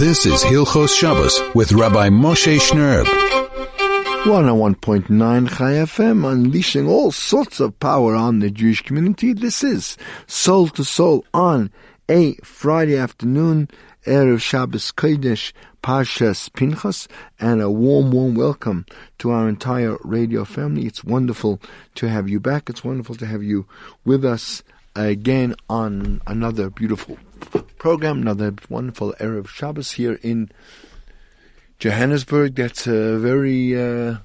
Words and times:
This 0.00 0.24
is 0.24 0.42
Hilchos 0.42 0.98
Shabbos 0.98 1.42
with 1.54 1.72
Rabbi 1.72 2.08
Moshe 2.08 2.58
Shnerb. 2.58 3.04
101.9 4.24 5.48
Chai 5.50 5.72
FM, 5.72 6.24
unleashing 6.26 6.88
all 6.88 7.12
sorts 7.12 7.60
of 7.60 7.78
power 7.80 8.14
on 8.14 8.38
the 8.38 8.50
Jewish 8.50 8.80
community. 8.80 9.34
This 9.34 9.62
is 9.62 9.98
Soul 10.26 10.68
to 10.68 10.84
Soul 10.84 11.26
on 11.34 11.70
a 12.08 12.32
Friday 12.36 12.96
afternoon, 12.96 13.68
Erev 14.06 14.40
Shabbos 14.40 14.90
Kodesh, 14.90 15.52
Parshas 15.82 16.50
Pinchas, 16.54 17.06
and 17.38 17.60
a 17.60 17.70
warm, 17.70 18.10
warm 18.10 18.34
welcome 18.34 18.86
to 19.18 19.32
our 19.32 19.50
entire 19.50 19.98
radio 20.02 20.46
family. 20.46 20.86
It's 20.86 21.04
wonderful 21.04 21.60
to 21.96 22.08
have 22.08 22.26
you 22.26 22.40
back. 22.40 22.70
It's 22.70 22.82
wonderful 22.82 23.16
to 23.16 23.26
have 23.26 23.42
you 23.42 23.66
with 24.06 24.24
us 24.24 24.62
again 24.94 25.54
on 25.68 26.20
another 26.26 26.70
beautiful 26.70 27.18
program, 27.78 28.22
another 28.22 28.54
wonderful 28.68 29.14
Erev 29.20 29.48
Shabbos 29.48 29.92
here 29.92 30.18
in 30.22 30.50
Johannesburg. 31.78 32.54
That's 32.54 32.86
uh, 32.86 33.18
very 33.18 33.80
uh, 33.80 34.18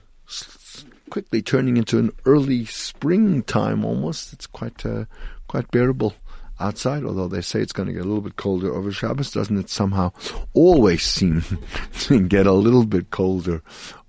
quickly 1.10 1.42
turning 1.42 1.78
into 1.78 2.00
an 2.00 2.12
early 2.26 2.66
springtime 2.66 3.86
almost. 3.86 4.34
It's 4.34 4.48
quite 4.48 4.86
uh, 4.86 5.06
quite 5.48 5.72
bearable 5.72 6.16
outside, 6.60 7.04
although 7.04 7.28
they 7.28 7.42
say 7.42 7.62
it's 7.62 7.74
going 7.74 7.88
to 7.88 7.94
get 7.94 8.04
a 8.04 8.08
little 8.08 8.22
bit 8.22 8.36
colder 8.36 8.74
over 8.74 8.92
Shabbos. 8.92 9.32
Doesn't 9.32 9.58
it 9.58 9.70
somehow 9.70 10.12
always 10.54 11.04
seem 11.04 11.44
to 12.00 12.28
get 12.28 12.48
a 12.48 12.54
little 12.54 12.86
bit 12.86 13.12
colder 13.12 13.62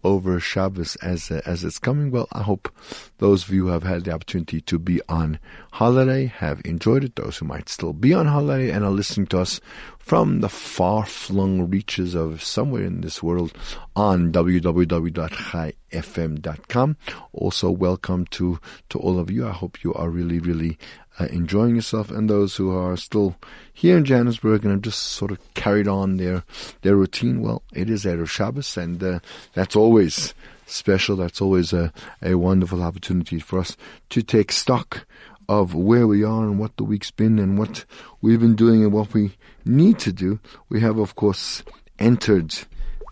over 0.07 0.39
Shabbos 0.39 0.95
as 0.97 1.31
uh, 1.33 1.41
as 1.45 1.65
it's 1.65 1.81
coming. 1.81 2.13
Well, 2.13 2.29
I 2.33 2.43
hope 2.43 2.73
those 3.19 3.43
of 3.45 3.51
you 3.51 3.67
who 3.67 3.73
have 3.73 3.83
had 3.83 4.05
the 4.05 4.13
opportunity 4.13 4.61
to 4.61 4.79
be 4.79 5.01
on 5.09 5.41
holiday 5.73 6.27
have 6.27 6.63
enjoyed 6.65 7.03
it. 7.03 7.17
Those 7.17 7.39
who 7.39 7.47
might 7.47 7.69
still 7.69 7.93
be 7.93 8.15
on 8.15 8.27
holiday 8.27 8.71
and 8.71 8.85
are 8.85 8.93
listening 8.93 9.27
to 9.29 9.41
us 9.41 9.61
from 9.99 10.41
the 10.41 10.49
far-flung 10.49 11.69
reaches 11.69 12.15
of 12.15 12.41
somewhere 12.41 12.85
in 12.85 13.01
this 13.01 13.21
world 13.21 13.53
on 13.97 14.31
www.chaifm.com. 14.31 16.97
Also, 17.33 17.71
welcome 17.71 18.27
to 18.27 18.61
to 18.91 18.99
all 19.01 19.19
of 19.19 19.29
you. 19.29 19.49
I 19.49 19.51
hope 19.51 19.83
you 19.83 19.93
are 19.95 20.09
really, 20.09 20.39
really 20.39 20.79
uh, 21.19 21.27
enjoying 21.27 21.77
yourself, 21.77 22.11
and 22.11 22.29
those 22.29 22.57
who 22.57 22.77
are 22.77 22.97
still 22.97 23.37
here 23.73 23.97
in 23.97 24.05
Johannesburg 24.05 24.65
and 24.65 24.73
have 24.73 24.83
just 24.83 25.03
sort 25.03 25.31
of 25.31 25.39
carried 25.55 25.89
on 25.89 26.17
their 26.17 26.45
their 26.83 26.97
routine. 26.97 27.43
Well, 27.43 27.63
it 27.73 27.89
is 27.91 28.05
Erev 28.05 28.29
Shabbos, 28.29 28.77
and 28.77 29.03
uh, 29.03 29.21
that's 29.55 29.77
always 29.77 30.35
special. 30.67 31.17
That's 31.17 31.41
always 31.41 31.73
a, 31.73 31.93
a 32.23 32.35
wonderful 32.35 32.83
opportunity 32.83 33.39
for 33.39 33.59
us 33.59 33.77
to 34.11 34.23
take 34.23 34.53
stock 34.53 35.07
of 35.49 35.75
where 35.75 36.07
we 36.07 36.25
are 36.25 36.43
and 36.43 36.59
what 36.59 36.77
the 36.77 36.85
week's 36.85 37.11
been 37.11 37.39
and 37.39 37.59
what 37.59 37.85
we've 38.21 38.41
been 38.41 38.57
doing 38.57 38.83
and 38.83 38.93
what 38.93 39.15
we 39.15 39.37
need 39.65 39.99
to 40.01 40.13
do. 40.13 40.41
We 40.69 40.81
have, 40.81 40.99
of 40.99 41.15
course, 41.15 41.63
entered 41.99 42.55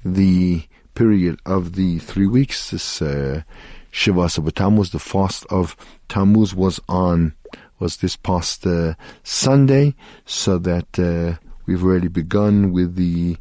the 0.04 0.64
period 0.94 1.40
of 1.46 1.74
the 1.74 1.98
three 1.98 2.26
weeks. 2.26 2.70
This 2.70 3.00
uh, 3.00 3.42
Shiva 3.90 4.28
Tammuz, 4.28 4.90
the 4.90 4.98
fast 4.98 5.46
of 5.50 5.76
Tammuz, 6.08 6.54
was 6.54 6.80
on 6.88 7.34
was 7.84 7.98
this 7.98 8.16
past 8.16 8.66
uh, 8.66 8.94
Sunday, 9.24 9.94
so 10.24 10.56
that 10.56 10.98
uh, 10.98 11.36
we've 11.66 11.84
already 11.84 12.08
begun 12.08 12.72
with 12.72 12.96
the 12.96 13.36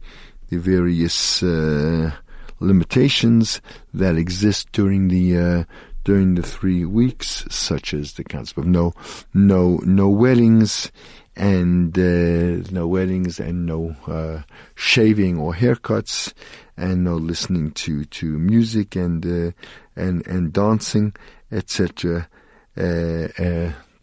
the 0.49 0.57
various 0.57 1.41
uh, 1.41 2.11
limitations 2.59 3.61
that 3.93 4.17
exist 4.17 4.67
during 4.73 5.07
the 5.07 5.65
during 6.03 6.35
the 6.35 6.41
three 6.41 6.83
weeks, 6.83 7.45
such 7.49 7.93
as 7.93 8.13
the 8.13 8.25
concept 8.25 8.57
of 8.57 8.65
no 8.65 8.91
no 9.33 9.79
no 9.85 10.09
weddings 10.09 10.91
and 11.37 11.97
uh, 11.97 12.67
no 12.69 12.85
weddings 12.85 13.39
and 13.39 13.65
no 13.65 13.95
uh, 14.07 14.41
shaving 14.75 15.39
or 15.39 15.53
haircuts 15.53 16.33
and 16.75 17.05
no 17.05 17.15
listening 17.15 17.71
to 17.71 18.03
to 18.05 18.25
music 18.25 18.97
and 18.97 19.25
uh, 19.25 19.51
and 19.95 20.27
and 20.27 20.51
dancing 20.51 21.15
etc. 21.49 22.27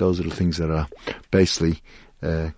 Uh, 0.01 0.05
uh, 0.05 0.09
those 0.09 0.21
are 0.21 0.29
the 0.29 0.35
things 0.35 0.57
that 0.57 0.71
are 0.71 0.89
basically 1.31 1.81
uh, 2.23 2.51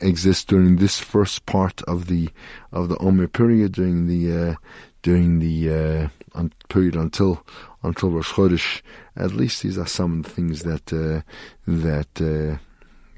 exist 0.00 0.48
during 0.48 0.76
this 0.76 0.98
first 0.98 1.46
part 1.46 1.82
of 1.82 2.06
the 2.06 2.28
of 2.72 2.88
the 2.88 2.98
Omer 2.98 3.28
period 3.28 3.72
during 3.72 4.06
the 4.06 4.56
during 5.02 5.40
the 5.40 6.10
un- 6.34 6.52
period 6.68 6.96
until 6.96 7.44
until 7.82 8.10
Rosh 8.10 8.32
Chodesh. 8.32 8.82
At 9.16 9.32
least 9.32 9.62
these 9.62 9.78
are 9.78 9.86
some 9.86 10.20
of 10.20 10.24
the 10.24 10.30
things 10.30 10.62
that 10.62 10.92
uh, 10.92 11.22
that 11.66 12.20
uh, 12.20 12.58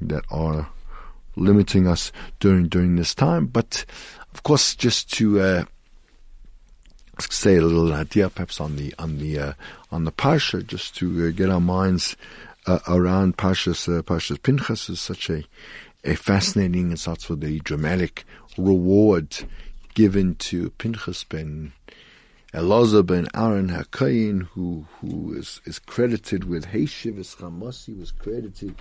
that 0.01 0.25
are 0.31 0.69
limiting 1.37 1.87
us 1.87 2.13
during 2.41 2.69
during 2.69 2.97
this 2.97 3.15
time. 3.15 3.47
But 3.47 3.85
of 4.33 4.43
course, 4.43 4.75
just 4.75 5.13
to 5.15 5.41
uh, 5.41 5.65
say 7.21 7.57
a 7.57 7.63
little 7.63 7.93
idea, 7.93 8.31
perhaps 8.31 8.61
on 8.61 8.77
the 8.77 8.95
on 8.99 9.19
the 9.19 9.39
uh, 9.39 9.53
on 9.91 10.05
the 10.05 10.13
parsha, 10.13 10.67
just 10.67 10.97
to 10.97 11.29
uh, 11.29 11.31
get 11.31 11.51
our 11.51 11.61
minds 11.61 12.17
uh, 12.67 12.79
around 12.89 13.37
Pasha's, 13.37 13.89
uh, 13.89 14.03
Parshas 14.03 14.43
Pinchas 14.43 14.89
is 14.89 15.01
such 15.01 15.31
a 15.31 15.45
a 16.05 16.17
fascinating 16.17 16.91
and 16.91 16.99
such 16.99 17.27
for 17.27 17.37
the 17.37 17.61
dramatic 17.61 18.25
reward 18.59 19.37
given 19.95 20.35
to 20.35 20.71
Pinchas 20.71 21.23
ben 21.25 21.73
Elazar 22.53 23.07
ben 23.07 23.29
Aaron 23.35 23.71
HaKayin, 23.71 24.43
who 24.49 24.85
who 25.01 25.33
is, 25.33 25.63
is 25.65 25.79
credited 25.79 26.45
with 26.45 26.67
Heishivas 26.67 27.37
Chamasi, 27.37 27.99
was 27.99 28.11
credited 28.11 28.75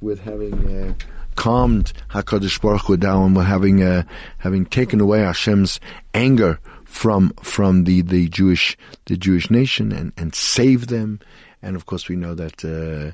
with 0.00 0.20
having 0.20 0.54
uh, 0.74 0.94
calmed 1.34 1.92
Hakadosh 2.08 2.58
Baruch 2.62 2.86
Hu 2.86 2.96
down, 2.96 3.34
with 3.34 3.46
having 3.46 3.82
uh, 3.82 4.04
having 4.38 4.64
taken 4.64 5.00
away 5.00 5.20
Hashem's 5.20 5.80
anger 6.14 6.60
from 6.84 7.34
from 7.42 7.84
the, 7.84 8.00
the 8.00 8.28
Jewish 8.28 8.78
the 9.04 9.18
Jewish 9.18 9.50
nation 9.50 9.92
and, 9.92 10.14
and 10.16 10.34
saved 10.34 10.88
them. 10.88 11.20
And 11.62 11.76
of 11.76 11.86
course, 11.86 12.08
we 12.08 12.16
know 12.16 12.34
that. 12.34 12.64
Uh, 12.64 13.12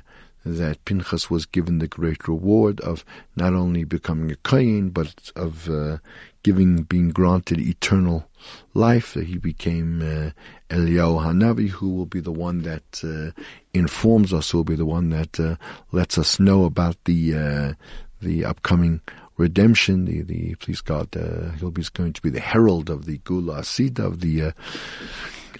that 0.55 0.83
Pinchas 0.85 1.29
was 1.29 1.45
given 1.45 1.79
the 1.79 1.87
great 1.87 2.27
reward 2.27 2.79
of 2.81 3.03
not 3.35 3.53
only 3.53 3.83
becoming 3.83 4.31
a 4.31 4.35
kohen, 4.37 4.89
but 4.89 5.31
of 5.35 5.69
uh, 5.69 5.97
giving, 6.43 6.83
being 6.83 7.09
granted 7.09 7.59
eternal 7.59 8.27
life. 8.73 9.13
That 9.13 9.25
He 9.25 9.37
became 9.37 10.01
uh, 10.01 10.31
Eliyahu 10.73 11.23
Hanavi, 11.25 11.69
who 11.69 11.89
will 11.89 12.05
be 12.05 12.19
the 12.19 12.31
one 12.31 12.61
that 12.63 13.03
uh, 13.03 13.39
informs 13.73 14.33
us, 14.33 14.53
will 14.53 14.63
be 14.63 14.75
the 14.75 14.85
one 14.85 15.09
that 15.09 15.39
uh, 15.39 15.55
lets 15.91 16.17
us 16.17 16.39
know 16.39 16.63
about 16.63 16.95
the 17.05 17.35
uh, 17.35 17.73
the 18.21 18.45
upcoming 18.45 19.01
redemption. 19.37 20.05
The 20.05 20.21
the 20.21 20.55
please 20.55 20.81
God, 20.81 21.15
uh, 21.15 21.51
he'll 21.59 21.71
be 21.71 21.83
going 21.93 22.13
to 22.13 22.21
be 22.21 22.29
the 22.29 22.39
herald 22.39 22.89
of 22.89 23.05
the 23.05 23.17
Gula 23.19 23.61
Asida 23.61 23.99
of 23.99 24.21
the. 24.21 24.43
Uh, 24.43 24.51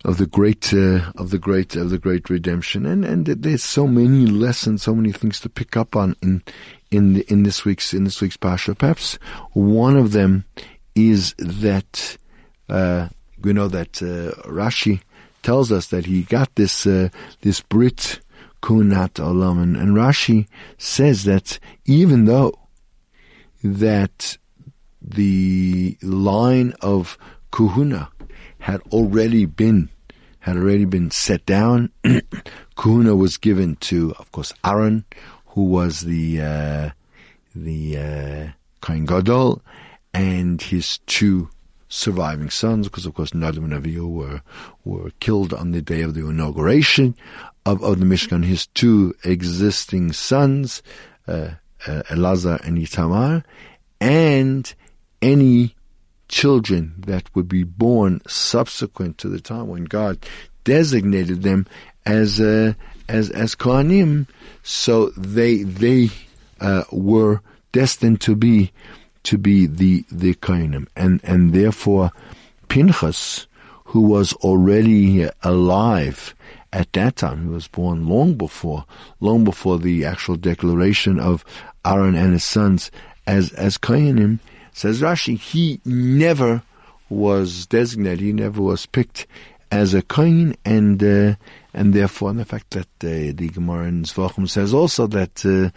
of 0.05 0.17
the 0.17 0.25
great, 0.25 0.73
uh, 0.73 1.11
of 1.15 1.29
the 1.31 1.39
great, 1.39 1.75
of 1.75 1.89
the 1.89 1.97
great 1.97 2.29
redemption, 2.29 2.85
and 2.85 3.03
and 3.05 3.25
there's 3.25 3.63
so 3.63 3.87
many 3.87 4.25
lessons, 4.25 4.83
so 4.83 4.95
many 4.95 5.11
things 5.11 5.39
to 5.41 5.49
pick 5.49 5.75
up 5.77 5.95
on 5.95 6.15
in 6.21 6.43
in 6.91 7.21
in 7.21 7.43
this 7.43 7.65
week's 7.65 7.93
in 7.93 8.03
this 8.03 8.21
week's 8.21 8.37
pasha. 8.37 8.75
Perhaps 8.75 9.15
one 9.53 9.97
of 9.97 10.11
them 10.11 10.45
is 10.95 11.33
that 11.37 12.17
uh, 12.69 13.09
we 13.41 13.53
know 13.53 13.67
that 13.67 14.01
uh, 14.01 14.31
Rashi 14.49 15.01
tells 15.43 15.71
us 15.71 15.87
that 15.87 16.05
he 16.05 16.23
got 16.23 16.53
this 16.55 16.85
uh, 16.85 17.09
this 17.41 17.61
Brit 17.61 18.19
Kunat 18.61 19.13
Olam, 19.13 19.61
and, 19.61 19.77
and 19.77 19.95
Rashi 19.95 20.47
says 20.77 21.23
that 21.25 21.59
even 21.85 22.25
though 22.25 22.53
that 23.63 24.37
the 25.01 25.97
line 26.01 26.73
of 26.81 27.17
Kuhuna 27.51 28.09
had 28.59 28.81
already 28.91 29.45
been 29.45 29.89
had 30.39 30.55
already 30.55 30.85
been 30.85 31.11
set 31.11 31.45
down, 31.45 31.91
Kuhuna 32.77 33.17
was 33.17 33.35
given 33.35 33.75
to, 33.77 34.13
of 34.17 34.31
course, 34.31 34.53
Aaron, 34.63 35.03
who 35.47 35.65
was 35.65 36.01
the 36.01 36.41
uh, 36.41 36.89
the 37.53 37.97
uh, 37.97 38.47
Kohen 38.81 39.05
Gadol, 39.05 39.61
and 40.13 40.61
his 40.61 40.99
two 40.99 41.49
surviving 41.89 42.49
sons, 42.49 42.87
because 42.87 43.05
of 43.05 43.13
course 43.13 43.31
Nadav 43.31 43.57
and 43.57 43.73
Avihu 43.73 44.09
were 44.09 44.41
were 44.85 45.11
killed 45.19 45.53
on 45.53 45.71
the 45.71 45.81
day 45.81 46.01
of 46.01 46.13
the 46.13 46.25
inauguration 46.25 47.15
of, 47.65 47.83
of 47.83 47.99
the 47.99 48.05
Mishkan. 48.05 48.45
His 48.45 48.67
two 48.67 49.13
existing 49.23 50.13
sons, 50.13 50.81
uh, 51.27 51.51
uh, 51.87 52.03
Elazar 52.09 52.63
and 52.65 52.77
Itamar, 52.77 53.43
and 53.99 54.73
any 55.21 55.75
children 56.27 56.93
that 56.99 57.33
would 57.35 57.47
be 57.47 57.63
born 57.63 58.21
subsequent 58.27 59.17
to 59.19 59.29
the 59.29 59.39
time 59.39 59.67
when 59.67 59.85
God 59.85 60.17
designated 60.63 61.43
them 61.43 61.65
as 62.05 62.39
uh, 62.39 62.73
as 63.07 63.29
as 63.29 63.55
Kohanim, 63.55 64.27
so 64.63 65.09
they 65.11 65.63
they 65.63 66.09
uh, 66.59 66.83
were 66.91 67.41
destined 67.71 68.21
to 68.21 68.35
be 68.35 68.71
to 69.23 69.37
be 69.37 69.65
the 69.65 70.05
the 70.11 70.33
Kainim, 70.35 70.87
and 70.95 71.21
and 71.23 71.53
therefore 71.53 72.11
Pinchas, 72.69 73.47
who 73.85 74.01
was 74.01 74.33
already 74.33 75.27
alive 75.43 76.35
at 76.73 76.91
that 76.93 77.15
time, 77.15 77.43
he 77.43 77.49
was 77.49 77.67
born 77.67 78.07
long 78.07 78.35
before, 78.35 78.85
long 79.19 79.43
before 79.43 79.79
the 79.79 80.05
actual 80.05 80.35
declaration 80.35 81.19
of 81.19 81.45
Aaron 81.85 82.15
and 82.15 82.33
his 82.33 82.43
sons 82.43 82.91
as 83.25 83.53
as 83.53 83.77
Kainim. 83.77 84.39
Says 84.77 85.01
Rashi, 85.01 85.39
he 85.39 85.81
never 85.85 86.61
was 87.09 87.65
designated, 87.65 88.19
he 88.19 88.31
never 88.31 88.61
was 88.61 88.85
picked 88.85 89.25
as 89.71 89.95
a 89.95 90.03
kohen, 90.03 90.55
and 90.63 91.03
uh, 91.03 91.33
and 91.73 91.95
therefore, 91.95 92.29
and 92.29 92.39
the 92.39 92.45
fact 92.45 92.69
that 92.69 92.87
uh, 93.03 93.33
the 93.35 93.49
Gemara 93.51 93.87
in 93.87 94.03
Zvachim 94.03 94.47
says 94.47 94.75
also 94.75 95.07
that 95.07 95.43
uh, 95.43 95.71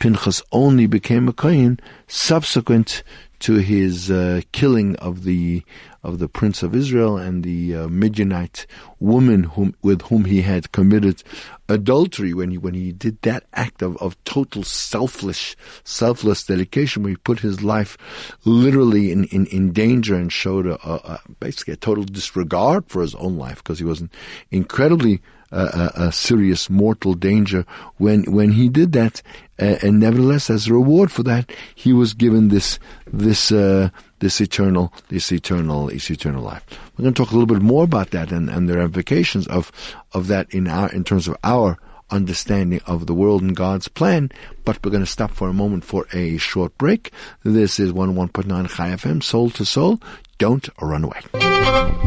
Pinchas 0.00 0.42
only 0.50 0.88
became 0.88 1.28
a 1.28 1.32
kohen 1.32 1.78
subsequent 2.08 3.04
to 3.40 3.54
his 3.54 4.10
uh, 4.10 4.40
killing 4.52 4.96
of 4.96 5.24
the 5.24 5.62
of 6.02 6.18
the 6.18 6.28
prince 6.28 6.62
of 6.62 6.74
Israel 6.74 7.18
and 7.18 7.44
the 7.44 7.76
uh, 7.76 7.88
Midianite 7.88 8.66
woman 9.00 9.44
whom, 9.44 9.74
with 9.82 10.02
whom 10.02 10.24
he 10.24 10.40
had 10.40 10.72
committed 10.72 11.22
adultery 11.68 12.32
when 12.32 12.50
he 12.50 12.58
when 12.58 12.74
he 12.74 12.92
did 12.92 13.20
that 13.22 13.44
act 13.52 13.82
of, 13.82 13.96
of 13.98 14.22
total 14.24 14.62
selfless 14.62 15.56
selfless 15.84 16.44
dedication 16.44 17.02
where 17.02 17.10
he 17.10 17.16
put 17.16 17.40
his 17.40 17.62
life 17.62 17.98
literally 18.44 19.12
in, 19.12 19.24
in, 19.24 19.46
in 19.46 19.72
danger 19.72 20.14
and 20.14 20.32
showed 20.32 20.66
a, 20.66 20.78
a, 20.84 21.20
basically 21.38 21.74
a 21.74 21.76
total 21.76 22.04
disregard 22.04 22.84
for 22.88 23.02
his 23.02 23.14
own 23.16 23.36
life 23.36 23.56
because 23.56 23.78
he 23.78 23.84
was 23.84 24.02
incredibly 24.50 25.20
uh, 25.52 25.90
a, 25.96 26.02
a, 26.04 26.12
serious 26.12 26.70
mortal 26.70 27.14
danger 27.14 27.64
when 27.98 28.22
when 28.32 28.52
he 28.52 28.68
did 28.68 28.92
that 28.92 29.22
uh, 29.60 29.76
and 29.82 29.98
nevertheless 29.98 30.48
as 30.48 30.68
a 30.68 30.72
reward 30.72 31.10
for 31.10 31.22
that 31.22 31.50
he 31.74 31.92
was 31.92 32.14
given 32.14 32.48
this 32.48 32.78
this 33.06 33.50
uh, 33.50 33.90
this 34.20 34.40
eternal, 34.40 34.92
this 35.08 35.32
eternal, 35.32 35.86
this 35.86 36.10
eternal 36.10 36.42
life. 36.42 36.64
We're 36.96 37.04
going 37.04 37.14
to 37.14 37.22
talk 37.22 37.30
a 37.30 37.34
little 37.34 37.46
bit 37.46 37.62
more 37.62 37.84
about 37.84 38.10
that 38.10 38.30
and, 38.30 38.48
and 38.48 38.68
the 38.68 38.76
ramifications 38.76 39.46
of, 39.48 39.72
of 40.12 40.28
that 40.28 40.52
in 40.54 40.68
our, 40.68 40.90
in 40.92 41.04
terms 41.04 41.26
of 41.26 41.36
our 41.42 41.78
understanding 42.10 42.80
of 42.86 43.06
the 43.06 43.14
world 43.14 43.42
and 43.42 43.54
God's 43.56 43.88
plan. 43.88 44.30
But 44.64 44.84
we're 44.84 44.90
going 44.90 45.04
to 45.04 45.10
stop 45.10 45.30
for 45.30 45.48
a 45.48 45.52
moment 45.52 45.84
for 45.84 46.06
a 46.12 46.36
short 46.38 46.76
break. 46.78 47.12
This 47.42 47.80
is 47.80 47.92
101.9 47.92 48.68
Chai 48.68 48.90
FM, 48.90 49.22
soul 49.22 49.50
to 49.50 49.64
soul. 49.64 50.00
Don't 50.38 50.68
run 50.80 51.04
away. 51.04 51.20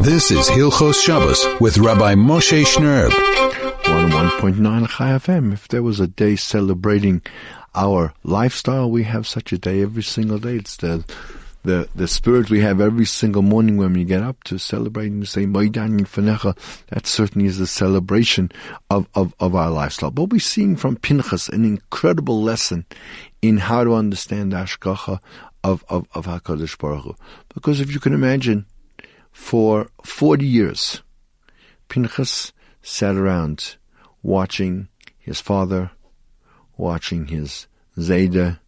This 0.00 0.30
is 0.30 0.48
Hilchos 0.48 1.02
Shabbos 1.02 1.46
with 1.60 1.78
Rabbi 1.78 2.14
Moshe 2.14 2.64
Shnerb. 2.64 3.10
101.9 3.84 4.88
Chai 4.88 5.10
FM. 5.10 5.52
If 5.52 5.68
there 5.68 5.82
was 5.82 6.00
a 6.00 6.06
day 6.06 6.36
celebrating 6.36 7.22
our 7.74 8.12
lifestyle, 8.22 8.90
we 8.90 9.04
have 9.04 9.26
such 9.26 9.52
a 9.52 9.58
day 9.58 9.82
every 9.82 10.02
single 10.02 10.38
day. 10.38 10.56
It's 10.56 10.76
the 10.76 11.04
the, 11.64 11.88
the 11.94 12.06
spirit 12.06 12.50
we 12.50 12.60
have 12.60 12.80
every 12.80 13.06
single 13.06 13.42
morning 13.42 13.78
when 13.78 13.94
we 13.94 14.04
get 14.04 14.22
up 14.22 14.44
to 14.44 14.58
celebrate 14.58 15.10
and 15.10 15.26
say, 15.26 15.46
Maidan 15.46 16.04
Fanecha, 16.04 16.56
that 16.88 17.06
certainly 17.06 17.48
is 17.48 17.58
the 17.58 17.66
celebration 17.66 18.52
of, 18.90 19.08
of, 19.14 19.34
of 19.40 19.54
our 19.54 19.70
lifestyle. 19.70 20.10
But 20.10 20.30
we're 20.30 20.40
seeing 20.40 20.76
from 20.76 20.96
Pinchas 20.96 21.48
an 21.48 21.64
incredible 21.64 22.42
lesson 22.42 22.84
in 23.40 23.56
how 23.56 23.82
to 23.82 23.94
understand 23.94 24.52
the 24.52 24.56
Ashkacha 24.56 25.20
of, 25.64 25.84
of, 25.88 26.06
of 26.14 26.26
HaKadosh 26.26 26.78
Baruch 26.78 27.04
Hu. 27.04 27.16
Because 27.54 27.80
if 27.80 27.92
you 27.92 27.98
can 27.98 28.12
imagine, 28.12 28.66
for 29.32 29.88
40 30.04 30.46
years, 30.46 31.02
Pinchas 31.88 32.52
sat 32.82 33.16
around 33.16 33.76
watching 34.22 34.88
his 35.18 35.40
father, 35.40 35.90
watching 36.76 37.26
his 37.28 37.66
Zayda, 37.96 38.60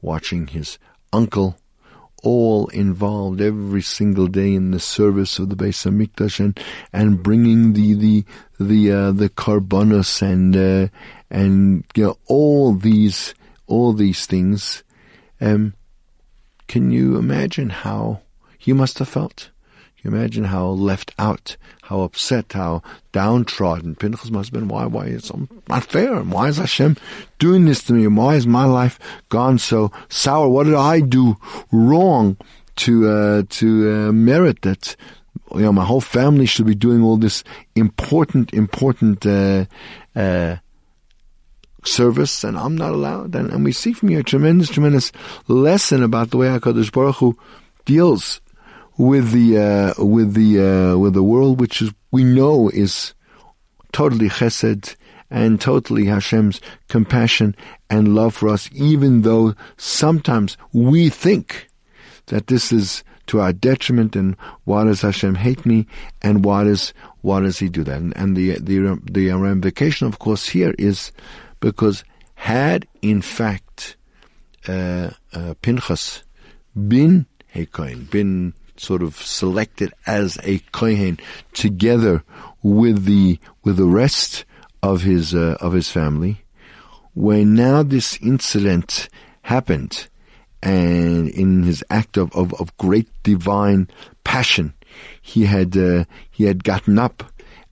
watching 0.00 0.46
his 0.46 0.78
uncle, 1.12 1.58
all 2.22 2.68
involved 2.68 3.40
every 3.40 3.82
single 3.82 4.26
day 4.26 4.54
in 4.54 4.70
the 4.70 4.80
service 4.80 5.38
of 5.38 5.48
the 5.50 5.56
Beis 5.56 5.84
Hamikdash 5.84 6.40
and 6.40 6.58
and 6.92 7.22
bringing 7.22 7.72
the 7.72 7.94
the 7.94 8.24
the 8.58 8.92
uh, 8.92 9.12
the 9.12 9.28
korbanos 9.28 10.22
and 10.22 10.56
uh, 10.56 10.88
and 11.30 11.84
you 11.94 12.04
know, 12.04 12.18
all 12.26 12.74
these 12.74 13.34
all 13.66 13.92
these 13.92 14.26
things. 14.26 14.82
Um, 15.40 15.74
can 16.68 16.90
you 16.90 17.16
imagine 17.16 17.70
how 17.70 18.20
he 18.58 18.72
must 18.72 18.98
have 18.98 19.08
felt? 19.08 19.50
You 20.02 20.10
imagine 20.10 20.44
how 20.44 20.66
left 20.66 21.14
out, 21.18 21.56
how 21.82 22.00
upset, 22.00 22.52
how 22.52 22.82
downtrodden 23.12 23.94
Pinchas 23.94 24.30
must 24.30 24.48
have 24.48 24.60
been? 24.60 24.68
Why, 24.68 24.86
why, 24.86 25.06
it's 25.06 25.30
not 25.68 25.84
fair. 25.84 26.20
Why 26.22 26.48
is 26.48 26.56
Hashem 26.56 26.96
doing 27.38 27.64
this 27.64 27.84
to 27.84 27.92
me? 27.92 28.06
Why 28.06 28.34
is 28.34 28.46
my 28.46 28.64
life 28.64 28.98
gone 29.28 29.58
so 29.58 29.92
sour? 30.08 30.48
What 30.48 30.64
did 30.64 30.74
I 30.74 31.00
do 31.00 31.36
wrong 31.70 32.36
to, 32.76 33.08
uh, 33.08 33.42
to, 33.48 33.92
uh, 33.92 34.12
merit 34.12 34.62
that? 34.62 34.96
You 35.54 35.60
know, 35.60 35.72
my 35.72 35.84
whole 35.84 36.00
family 36.00 36.46
should 36.46 36.66
be 36.66 36.74
doing 36.74 37.02
all 37.02 37.18
this 37.18 37.44
important, 37.74 38.54
important, 38.54 39.26
uh, 39.26 39.66
uh, 40.16 40.56
service, 41.84 42.44
and 42.44 42.56
I'm 42.56 42.76
not 42.76 42.92
allowed. 42.92 43.34
And, 43.34 43.50
and 43.50 43.64
we 43.64 43.72
see 43.72 43.92
from 43.92 44.08
here 44.08 44.20
a 44.20 44.24
tremendous, 44.24 44.70
tremendous 44.70 45.12
lesson 45.48 46.02
about 46.02 46.30
the 46.30 46.36
way 46.38 46.46
HaKadosh 46.46 46.92
Baruch 46.92 47.16
Hu 47.16 47.38
deals 47.84 48.40
with 48.98 49.32
the 49.32 49.58
uh, 49.58 50.04
with 50.04 50.34
the 50.34 50.60
uh, 50.60 50.96
with 50.98 51.14
the 51.14 51.22
world, 51.22 51.60
which 51.60 51.82
is 51.82 51.92
we 52.10 52.24
know 52.24 52.68
is 52.68 53.14
totally 53.92 54.28
Chesed 54.28 54.96
and 55.30 55.60
totally 55.60 56.04
Hashem's 56.04 56.60
compassion 56.88 57.56
and 57.88 58.14
love 58.14 58.34
for 58.34 58.48
us, 58.48 58.68
even 58.72 59.22
though 59.22 59.54
sometimes 59.76 60.58
we 60.72 61.08
think 61.08 61.68
that 62.26 62.48
this 62.48 62.70
is 62.70 63.02
to 63.26 63.40
our 63.40 63.52
detriment 63.52 64.14
and 64.14 64.36
why 64.64 64.84
does 64.84 65.00
Hashem 65.00 65.36
hate 65.36 65.64
me 65.64 65.86
and 66.20 66.44
why 66.44 66.64
does 66.64 66.92
why 67.22 67.40
does 67.40 67.58
He 67.58 67.68
do 67.68 67.82
that? 67.84 67.96
And, 67.96 68.16
and 68.16 68.36
the 68.36 68.58
the 68.58 69.00
the 69.10 69.30
ramification, 69.30 70.06
of 70.06 70.18
course, 70.18 70.48
here 70.48 70.74
is 70.78 71.12
because 71.60 72.04
had 72.34 72.86
in 73.00 73.22
fact 73.22 73.96
uh, 74.68 75.10
uh 75.32 75.54
Pinchas 75.62 76.24
been 76.74 77.26
Hekoin, 77.54 78.10
been 78.10 78.54
sort 78.82 79.02
of 79.02 79.16
selected 79.16 79.92
as 80.06 80.38
a 80.42 80.58
kohen 80.72 81.18
together 81.52 82.24
with 82.62 83.04
the 83.04 83.38
with 83.62 83.76
the 83.76 83.86
rest 83.86 84.44
of 84.82 85.02
his 85.02 85.34
uh, 85.34 85.56
of 85.60 85.72
his 85.72 85.88
family. 85.88 86.44
When 87.14 87.54
now 87.54 87.82
this 87.82 88.18
incident 88.22 89.08
happened, 89.42 90.08
and 90.62 91.28
in 91.28 91.62
his 91.62 91.84
act 91.90 92.16
of, 92.16 92.32
of, 92.34 92.54
of 92.54 92.76
great 92.78 93.08
divine 93.22 93.88
passion, 94.24 94.74
he 95.20 95.44
had 95.44 95.76
uh, 95.76 96.04
he 96.30 96.44
had 96.44 96.64
gotten 96.64 96.98
up 96.98 97.22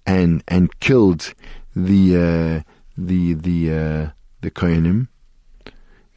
and 0.06 0.42
and 0.46 0.78
killed 0.80 1.34
the 1.74 2.16
uh, 2.16 2.70
the 2.96 3.34
the 3.34 3.70
uh, 3.70 4.10
the 4.42 4.50
kohenim 4.50 5.08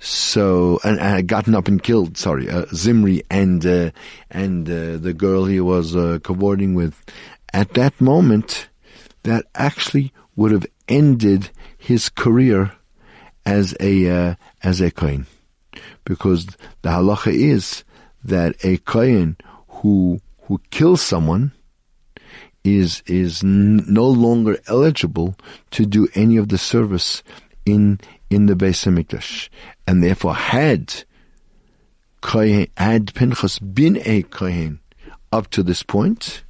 so, 0.04 0.80
and, 0.84 1.00
had 1.00 1.28
gotten 1.28 1.56
up 1.56 1.70
and 1.70 1.82
killed, 1.82 2.18
sorry, 2.18 2.50
uh, 2.50 2.66
Zimri 2.74 3.24
and, 3.30 3.66
uh, 3.66 3.92
and, 4.30 4.70
uh, 4.70 4.98
the 4.98 5.14
girl 5.14 5.46
he 5.46 5.62
was, 5.62 5.96
uh, 5.96 6.20
cavorting 6.24 6.76
with. 6.76 7.02
At 7.54 7.74
that 7.76 8.02
moment, 8.02 8.68
that 9.24 9.46
actually 9.56 10.12
would 10.36 10.52
have 10.52 10.66
ended 10.90 11.52
his 11.78 12.10
career 12.10 12.74
as 13.46 13.76
a, 13.80 14.10
uh, 14.10 14.36
as 14.62 14.82
a 14.82 14.92
Kohen. 14.92 15.26
Because 16.04 16.48
the 16.82 16.90
halacha 16.90 17.34
is 17.34 17.86
that 18.26 18.56
a 18.64 18.78
Kohen 18.80 19.38
who, 19.68 20.20
who 20.44 20.60
kills 20.70 21.02
someone, 21.02 21.54
is 22.64 23.04
is 23.06 23.44
n- 23.44 23.84
no 23.88 24.08
longer 24.08 24.58
eligible 24.68 25.36
to 25.72 25.86
do 25.86 26.08
any 26.16 26.38
of 26.38 26.48
the 26.48 26.58
service 26.58 27.22
in 27.66 28.00
in 28.34 28.48
the 28.48 28.56
Beis 28.56 28.86
Hamikdash, 28.86 29.50
and 29.88 30.04
therefore 30.04 30.36
had 30.36 31.04
Kohen, 32.22 32.68
had 32.78 33.14
Pinchas 33.14 33.60
been 33.60 34.02
a 34.06 34.24
Kohen 34.24 34.80
up 35.32 35.50
to 35.52 35.64
this 35.64 35.84
point, 35.84 36.44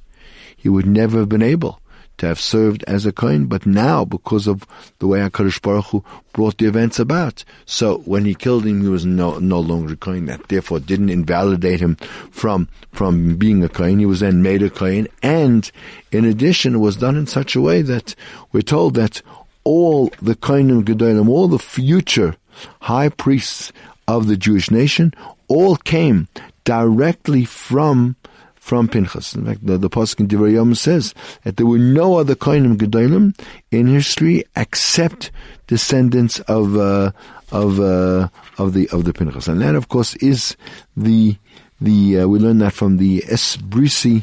he 0.56 0.68
would 0.68 0.86
never 0.86 1.18
have 1.18 1.28
been 1.28 1.42
able 1.42 1.80
to 2.18 2.26
have 2.26 2.40
served 2.40 2.84
as 2.84 3.06
a 3.06 3.12
Kohen, 3.12 3.46
but 3.46 3.66
now, 3.66 4.04
because 4.04 4.46
of 4.46 4.64
the 4.98 5.06
way 5.06 5.18
HaKadosh 5.18 5.60
Baruch 5.60 5.86
Hu 5.86 6.04
brought 6.32 6.58
the 6.58 6.66
events 6.66 6.98
about, 6.98 7.44
so 7.66 7.98
when 8.04 8.24
he 8.24 8.34
killed 8.34 8.64
him, 8.64 8.82
he 8.82 8.88
was 8.88 9.04
no, 9.04 9.38
no 9.38 9.58
longer 9.58 9.94
a 9.94 9.96
Kohen. 9.96 10.26
That 10.26 10.48
therefore 10.48 10.80
didn't 10.80 11.10
invalidate 11.10 11.80
him 11.80 11.96
from, 12.30 12.68
from 12.92 13.36
being 13.36 13.64
a 13.64 13.68
Kohen. 13.68 13.98
He 13.98 14.06
was 14.06 14.20
then 14.20 14.42
made 14.42 14.62
a 14.62 14.70
Kohen, 14.70 15.08
and 15.22 15.70
in 16.12 16.24
addition, 16.24 16.76
it 16.76 16.78
was 16.78 16.96
done 16.96 17.16
in 17.16 17.26
such 17.26 17.56
a 17.56 17.60
way 17.60 17.82
that 17.82 18.14
we're 18.52 18.62
told 18.62 18.94
that 18.94 19.20
all 19.64 20.10
the 20.22 20.34
Kohanim 20.34 20.84
Gedolim, 20.84 21.28
all 21.28 21.48
the 21.48 21.58
future 21.58 22.36
high 22.80 23.08
priests 23.08 23.72
of 24.06 24.26
the 24.26 24.36
Jewish 24.36 24.70
nation, 24.70 25.12
all 25.48 25.76
came 25.76 26.28
directly 26.64 27.44
from 27.44 28.16
from 28.56 28.88
Pinchas. 28.88 29.34
In 29.34 29.44
fact, 29.44 29.66
the, 29.66 29.76
the 29.76 29.90
Pasuk 29.90 30.20
in 30.20 30.28
Divrei 30.28 30.74
says 30.74 31.12
that 31.42 31.58
there 31.58 31.66
were 31.66 31.78
no 31.78 32.16
other 32.16 32.34
Kohanim 32.34 32.76
Gedolim 32.76 33.38
in 33.70 33.86
history 33.86 34.44
except 34.56 35.30
descendants 35.66 36.40
of 36.40 36.76
uh, 36.76 37.12
of 37.52 37.78
uh, 37.78 38.28
of 38.56 38.72
the 38.72 38.88
of 38.90 39.04
the 39.04 39.12
Pinchas, 39.12 39.48
and 39.48 39.60
that, 39.60 39.74
of 39.74 39.88
course, 39.88 40.16
is 40.16 40.56
the 40.96 41.36
the 41.80 42.20
uh, 42.20 42.26
we 42.26 42.38
learn 42.38 42.58
that 42.58 42.72
from 42.72 42.96
the 42.96 43.20
Esbrisi 43.22 44.22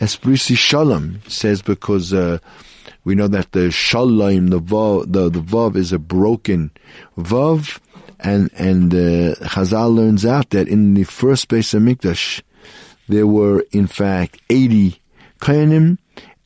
Esbrisi 0.00 0.56
Shalom 0.56 1.20
says 1.26 1.62
because 1.62 2.12
uh, 2.12 2.38
we 3.08 3.14
know 3.14 3.26
that 3.26 3.52
the 3.52 3.70
shalom, 3.70 4.48
the 4.48 4.60
vav, 4.60 5.10
the, 5.10 5.30
the 5.30 5.40
vav 5.40 5.76
is 5.76 5.94
a 5.94 5.98
broken 5.98 6.70
vav, 7.16 7.80
and 8.20 8.50
and 8.52 8.92
uh, 8.92 9.34
Chazal 9.48 9.94
learns 9.94 10.26
out 10.26 10.50
that 10.50 10.68
in 10.68 10.92
the 10.92 11.04
first 11.04 11.48
base 11.48 11.72
of 11.72 11.80
Mikdash, 11.80 12.42
there 13.08 13.26
were 13.26 13.64
in 13.72 13.86
fact 13.86 14.42
eighty 14.50 15.00
kohanim, 15.40 15.96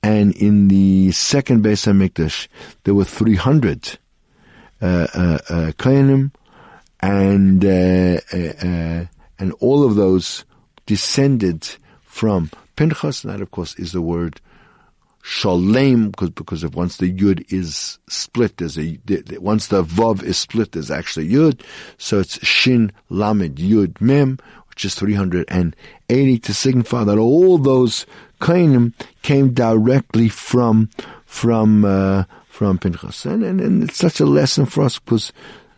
and 0.05 0.37
in 0.37 0.69
the 0.69 1.11
second 1.11 1.65
base 1.65 1.89
of 1.89 1.97
Mikdash, 1.97 2.47
there 2.85 2.95
were 2.95 3.05
three 3.05 3.35
hundred 3.35 3.99
uh, 4.81 5.09
uh, 5.13 5.39
uh, 5.51 6.29
and 7.01 7.65
uh, 7.65 8.21
uh, 8.33 8.39
uh, 8.39 9.07
and 9.41 9.53
all 9.59 9.83
of 9.83 9.97
those 9.97 10.45
descended 10.87 11.69
from 12.05 12.53
Pinchas, 12.77 13.25
and 13.25 13.33
that 13.33 13.41
of 13.41 13.51
course 13.51 13.75
is 13.81 13.91
the 13.91 14.01
word 14.01 14.41
shalem, 15.23 16.11
because 16.11 16.31
because 16.31 16.65
if 16.65 16.75
once 16.75 16.97
the 16.99 17.13
yud 17.13 17.51
is 17.53 17.99
split, 18.09 18.57
there's 18.59 18.79
a 18.79 18.99
once 19.39 19.69
the 19.69 19.83
vav 19.83 20.23
is 20.23 20.37
split, 20.37 20.73
there's 20.73 20.91
actually 20.91 21.29
yud, 21.29 21.61
so 21.97 22.19
it's 22.19 22.45
shin 22.45 22.93
lamed 23.09 23.57
yud 23.57 24.01
mem, 24.01 24.39
which 24.69 24.85
is 24.85 24.95
380 24.97 26.39
to 26.39 26.55
signify 26.55 27.05
that 27.05 27.19
all 27.19 27.57
those 27.57 28.05
kainim 28.41 28.93
came 29.23 29.55
directly 29.55 30.29
from 30.29 30.91
from 31.25 31.85
uh, 31.85 32.25
from 32.49 32.79
Pinchas, 32.79 33.25
and, 33.25 33.45
and 33.45 33.61
and 33.61 33.85
it's 33.85 33.97
such 33.97 34.21
a 34.21 34.27
lesson 34.27 34.67
for 34.67 34.83
us 34.83 34.99
because 34.99 35.33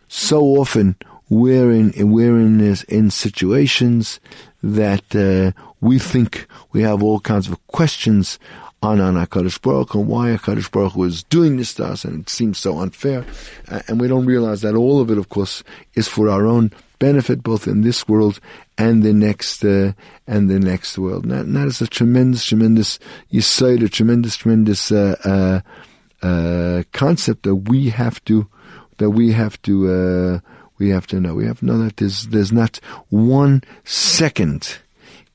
so 0.07 0.41
often 0.41 0.95
we're 1.29 1.71
in 1.71 1.93
we're 2.11 2.39
in 2.39 2.57
this, 2.57 2.83
in 2.83 3.11
situations 3.11 4.19
that 4.63 5.15
uh, 5.15 5.51
we 5.81 5.99
think 5.99 6.47
we 6.71 6.81
have 6.81 7.03
all 7.03 7.19
kinds 7.19 7.47
of 7.47 7.67
questions 7.67 8.39
on 8.85 9.15
HaKadosh 9.15 9.61
Baruch 9.61 9.95
and 9.95 10.07
why 10.07 10.29
HaKadosh 10.29 10.71
Baruch 10.71 10.93
Hu 10.93 11.09
doing 11.29 11.57
this 11.57 11.73
to 11.75 11.85
us, 11.85 12.05
and 12.05 12.21
it 12.21 12.29
seems 12.29 12.57
so 12.57 12.79
unfair. 12.79 13.25
Uh, 13.67 13.81
and 13.87 13.99
we 13.99 14.07
don't 14.07 14.25
realize 14.25 14.61
that 14.61 14.75
all 14.75 15.01
of 15.01 15.09
it, 15.09 15.17
of 15.17 15.29
course, 15.29 15.63
is 15.95 16.07
for 16.07 16.29
our 16.29 16.45
own 16.45 16.71
benefit, 16.99 17.43
both 17.43 17.67
in 17.67 17.81
this 17.81 18.07
world 18.07 18.39
and 18.77 19.03
the 19.03 19.13
next, 19.13 19.63
uh, 19.65 19.93
and 20.27 20.49
the 20.49 20.59
next 20.59 20.97
world. 20.97 21.23
And 21.23 21.31
that, 21.31 21.45
and 21.45 21.55
that 21.55 21.67
is 21.67 21.81
a 21.81 21.87
tremendous, 21.87 22.45
tremendous 22.45 22.99
yisoid, 23.31 23.83
a 23.83 23.89
tremendous, 23.89 24.35
tremendous, 24.37 24.91
uh, 24.91 25.15
uh, 25.23 26.25
uh, 26.25 26.83
concept 26.93 27.43
that 27.43 27.55
we 27.55 27.89
have 27.89 28.23
to, 28.25 28.47
that 28.97 29.11
we 29.11 29.31
have 29.31 29.61
to, 29.63 29.91
uh, 29.91 30.39
we 30.77 30.89
have 30.89 31.07
to 31.07 31.19
know. 31.19 31.35
We 31.35 31.45
have 31.45 31.59
to 31.59 31.65
know 31.65 31.77
that 31.79 31.97
there's, 31.97 32.27
there's 32.27 32.51
not 32.51 32.79
one 33.09 33.63
second 33.83 34.79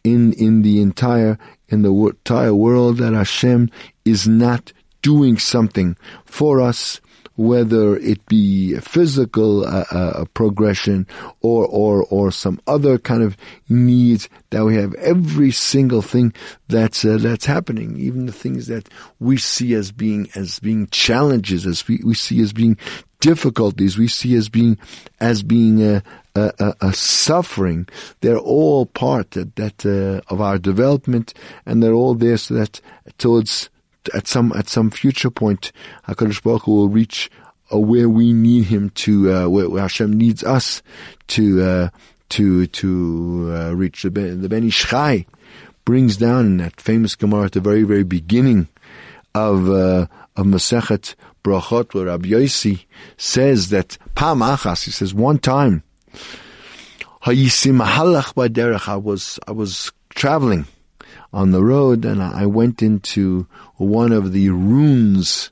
in, 0.02 0.33
in 0.35 0.62
the 0.62 0.80
entire 0.80 1.38
in 1.71 1.83
the 1.83 1.93
entire 1.93 2.55
world 2.55 2.99
that 2.99 3.12
Hashem 3.12 3.71
is 4.05 4.29
not 4.29 4.73
doing 5.03 5.39
something 5.39 5.97
for 6.25 6.61
us, 6.61 7.00
whether 7.37 7.97
it 7.97 8.25
be 8.27 8.75
physical 8.81 9.65
uh, 9.65 9.85
uh, 9.91 10.25
progression 10.35 11.07
or, 11.41 11.67
or, 11.67 12.05
or 12.11 12.31
some 12.31 12.61
other 12.67 12.99
kind 12.99 13.23
of 13.23 13.37
needs 13.69 14.29
that 14.51 14.65
we 14.65 14.77
have. 14.77 14.93
Every 14.95 15.51
single 15.51 16.03
thing 16.03 16.35
that's, 16.69 17.05
uh, 17.05 17.19
that's 17.19 17.47
happening, 17.47 17.97
even 17.99 18.27
the 18.27 18.33
things 18.33 18.67
that 18.67 18.89
we 19.19 19.37
see 19.37 19.75
as 19.75 19.93
being, 19.93 20.29
as 20.35 20.59
being 20.59 20.87
challenges, 20.89 21.67
as 21.67 21.87
we, 21.89 22.01
we 22.05 22.15
see 22.15 22.41
as 22.41 22.53
being 22.53 22.77
difficulties, 23.21 23.99
we 23.99 24.09
see 24.09 24.35
as 24.35 24.49
being, 24.49 24.79
as 25.21 25.43
being, 25.43 25.83
a, 25.83 26.03
a, 26.35 26.75
a, 26.81 26.93
suffering. 26.93 27.89
They're 28.21 28.39
all 28.39 28.87
part 28.87 29.33
that, 29.33 29.57
that 29.57 29.87
uh, 29.87 30.21
of 30.33 30.41
our 30.41 30.59
development, 30.59 31.35
and 31.67 31.83
they're 31.83 31.93
all 31.93 32.15
there 32.15 32.37
so 32.37 32.55
that 32.55 32.81
towards 33.19 33.71
at 34.14 34.26
some 34.26 34.52
at 34.57 34.69
some 34.69 34.90
future 34.90 35.30
point, 35.30 35.73
Hakadosh 36.09 36.42
Baruch 36.42 36.62
Hu 36.62 36.73
will 36.73 36.88
reach 36.88 37.30
uh, 37.73 37.78
where 37.78 38.09
we 38.09 38.33
need 38.33 38.64
Him 38.66 38.90
to, 38.90 39.33
uh, 39.33 39.49
where, 39.49 39.69
where, 39.69 39.83
Hashem 39.83 40.12
needs 40.12 40.42
us 40.42 40.83
to 41.28 41.62
uh, 41.62 41.88
to 42.30 42.66
to 42.66 43.52
uh, 43.54 43.75
reach. 43.75 44.02
The, 44.02 44.11
the 44.11 44.49
Ben 44.49 44.64
Ish 44.64 44.87
Chai 44.87 45.26
brings 45.85 46.16
down 46.16 46.59
that 46.59 46.80
famous 46.80 47.14
Gemara 47.14 47.47
at 47.47 47.52
the 47.52 47.61
very 47.61 47.83
very 47.83 48.04
beginning 48.04 48.69
of 49.35 49.69
uh, 49.69 50.07
of 50.37 50.47
Masechet 50.47 51.14
Brachot, 51.45 51.95
where 51.95 52.07
Rabbi 52.07 52.28
Yossi 52.28 52.85
says 53.16 53.71
that 53.71 53.99
Pam 54.14 54.40
Achas, 54.40 54.85
he 54.85 54.90
says 54.90 55.14
one 55.14 55.38
time 55.38 55.83
I 57.23 58.97
was 58.97 59.38
I 59.47 59.52
was 59.52 59.92
traveling 60.11 60.66
on 61.33 61.53
the 61.53 61.63
road 61.63 62.05
and 62.05 62.23
I 62.23 62.47
went 62.47 62.83
into 62.83 63.47
one 63.77 64.13
of 64.13 64.33
the 64.33 64.51
ruins 64.51 65.51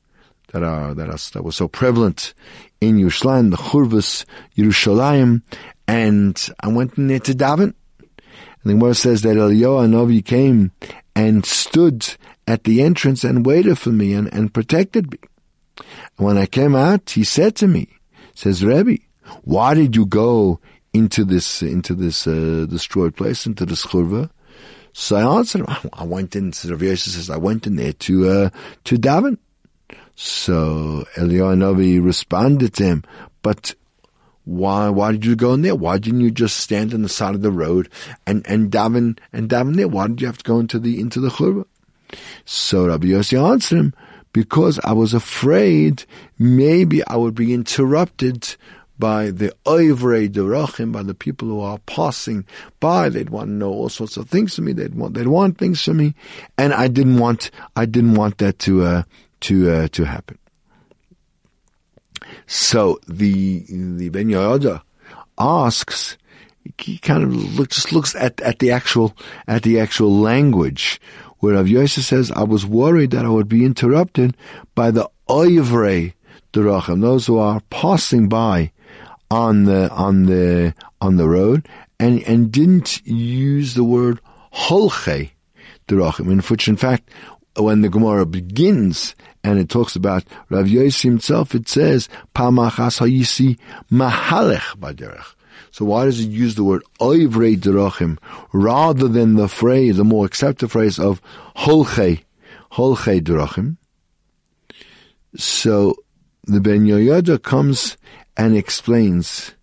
that 0.52 0.62
are 0.62 0.94
that 0.94 1.08
are 1.08 1.18
that 1.32 1.44
was 1.44 1.56
so 1.56 1.68
prevalent 1.68 2.35
in 2.80 2.97
Yerushalayim, 2.97 3.50
the 3.50 3.56
Churvas 3.56 4.25
Yerushalayim, 4.56 5.42
and 5.87 6.49
I 6.61 6.68
went 6.68 6.97
in 6.99 7.08
there 7.08 7.20
to 7.20 7.32
daven. 7.32 7.75
And 8.62 8.64
the 8.64 8.75
Gemara 8.75 8.94
says 8.94 9.23
that 9.23 9.37
Eliyahu 9.37 9.88
Novi 9.90 10.23
came 10.23 10.73
and 11.14 11.44
stood 11.44 12.14
at 12.47 12.64
the 12.64 12.82
entrance 12.82 13.25
and 13.25 13.47
waited 13.47 13.78
for 13.78 13.90
me 13.90 14.14
and, 14.14 14.32
and 14.32 14.52
protected 14.52 15.12
me. 15.12 15.18
And 16.16 16.26
when 16.26 16.38
I 16.38 16.47
came 16.47 16.75
out, 16.75 17.11
he 17.11 17.25
said 17.25 17.56
to 17.56 17.66
me, 17.68 17.88
says 18.35 18.64
Rebbe, 18.64 18.99
why 19.42 19.75
did 19.75 19.94
you 19.94 20.06
go 20.06 20.61
into 20.92 21.25
this 21.25 21.62
into 21.62 21.94
this 21.94 22.26
uh, 22.26 22.66
destroyed 22.68 23.16
place, 23.16 23.47
into 23.47 23.66
the 23.66 23.75
churva? 23.75 24.30
So 24.92 25.16
I 25.16 25.38
answered, 25.38 25.64
I 25.92 26.04
went 26.04 26.37
in, 26.37 26.47
Yosef 26.47 26.99
says, 26.99 27.30
I 27.30 27.37
went 27.37 27.66
in 27.66 27.76
there 27.76 27.92
to, 27.92 28.28
uh, 28.28 28.50
to 28.85 28.97
daven. 28.97 29.38
So 30.14 31.04
Eliyahu 31.14 32.04
responded 32.04 32.75
to 32.75 32.85
him, 32.85 33.04
but 33.42 33.75
why, 34.45 34.88
why 34.88 35.12
did 35.12 35.25
you 35.25 35.37
go 35.37 35.52
in 35.54 35.62
there? 35.62 35.75
Why 35.75 35.99
didn't 35.99 36.23
you 36.23 36.30
just 36.30 36.57
stand 36.57 36.95
on 36.95 37.02
the 37.02 37.09
side 37.09 37.35
of 37.35 37.42
the 37.42 37.52
road 37.52 37.88
and, 38.26 38.45
and 38.49 38.71
daven, 38.71 39.18
and 39.33 39.49
daven 39.49 39.76
there? 39.76 39.88
Why 39.88 40.09
did 40.09 40.21
you 40.21 40.26
have 40.26 40.38
to 40.38 40.45
go 40.45 40.59
into 40.59 40.78
the, 40.78 40.99
into 41.00 41.21
the 41.21 41.28
churva? 41.28 41.66
So 42.47 42.87
Rabbi 42.87 43.09
Yossi 43.09 43.40
answered 43.40 43.78
him, 43.78 43.95
because 44.33 44.78
I 44.85 44.92
was 44.92 45.14
afraid 45.14 46.04
maybe 46.38 47.07
I 47.07 47.16
would 47.16 47.35
be 47.35 47.54
interrupted 47.54 48.57
by 48.98 49.30
the 49.30 49.54
oivrei 49.64 50.28
derachim, 50.28 50.92
by 50.92 51.02
the 51.02 51.14
people 51.14 51.48
who 51.48 51.60
are 51.60 51.78
passing 51.86 52.44
by. 52.80 53.08
They'd 53.08 53.30
want 53.30 53.48
to 53.48 53.52
know 53.52 53.70
all 53.70 53.88
sorts 53.88 54.16
of 54.16 54.28
things 54.28 54.54
from 54.56 54.66
me. 54.66 54.72
They'd 54.72 54.94
want, 54.94 55.14
they'd 55.14 55.28
want 55.28 55.58
things 55.58 55.82
from 55.82 55.98
me, 55.98 56.14
and 56.56 56.72
I 56.72 56.88
didn't 56.88 57.18
want, 57.18 57.50
I 57.76 57.86
didn't 57.86 58.14
want 58.14 58.38
that 58.38 58.58
to, 58.60 58.82
uh, 58.82 59.02
to, 59.40 59.70
uh, 59.70 59.88
to 59.88 60.04
happen. 60.04 60.38
So 62.46 62.98
the 63.06 63.64
the 63.68 64.08
Ben 64.08 64.28
Yehoyada 64.28 64.82
asks, 65.38 66.18
he 66.76 66.98
kind 66.98 67.22
of 67.22 67.58
look, 67.58 67.70
just 67.70 67.92
looks 67.92 68.14
at, 68.14 68.40
at 68.40 68.58
the 68.58 68.70
actual 68.70 69.16
at 69.46 69.62
the 69.62 69.80
actual 69.80 70.14
language, 70.18 71.00
where 71.38 71.54
Rav 71.54 71.68
Yosef 71.68 72.04
says, 72.04 72.30
"I 72.32 72.42
was 72.42 72.66
worried 72.66 73.12
that 73.12 73.24
I 73.24 73.28
would 73.28 73.48
be 73.48 73.64
interrupted 73.64 74.36
by 74.74 74.90
the 74.90 75.08
oivrei 75.28 76.14
derachim, 76.52 77.00
those 77.00 77.26
who 77.26 77.38
are 77.38 77.62
passing 77.70 78.28
by 78.28 78.72
on 79.30 79.64
the 79.64 79.90
on 79.90 80.26
the 80.26 80.75
on 81.00 81.16
the 81.16 81.28
road 81.28 81.68
and 82.00 82.23
and 82.25 82.50
didn't 82.50 83.06
use 83.06 83.75
the 83.75 83.85
word 83.85 84.20
holche 84.52 85.30
derachim, 85.87 86.30
in 86.30 86.40
which 86.40 86.68
in 86.68 86.76
fact 86.76 87.11
when 87.56 87.82
the 87.82 87.88
Gemara 87.88 88.25
begins 88.25 89.14
and 89.42 89.58
it 89.58 89.68
talks 89.68 89.97
about 89.97 90.25
Rav 90.49 90.66
Yossi 90.66 91.02
himself, 91.02 91.54
it 91.54 91.68
says 91.68 92.08
Pamachas 92.35 93.00
Hayisi 93.00 93.58
Mahalech 93.90 94.76
Baderech. 94.78 95.35
So 95.70 95.85
why 95.85 96.04
does 96.04 96.20
it 96.20 96.28
use 96.28 96.54
the 96.54 96.64
word 96.64 96.82
Oivrei 97.00 97.56
Derachim 97.56 98.18
rather 98.52 99.08
than 99.08 99.35
the 99.35 99.49
phrase, 99.49 99.97
the 99.97 100.04
more 100.04 100.25
accepted 100.25 100.70
phrase 100.70 100.99
of 100.99 101.20
Holche, 101.56 102.23
Holche 102.73 103.20
Derachim? 103.20 103.76
So 105.37 105.97
the 106.44 106.61
Ben 106.61 106.87
Yehoyada 106.87 107.42
comes 107.42 107.97
and 108.38 108.57
explains 108.57 109.54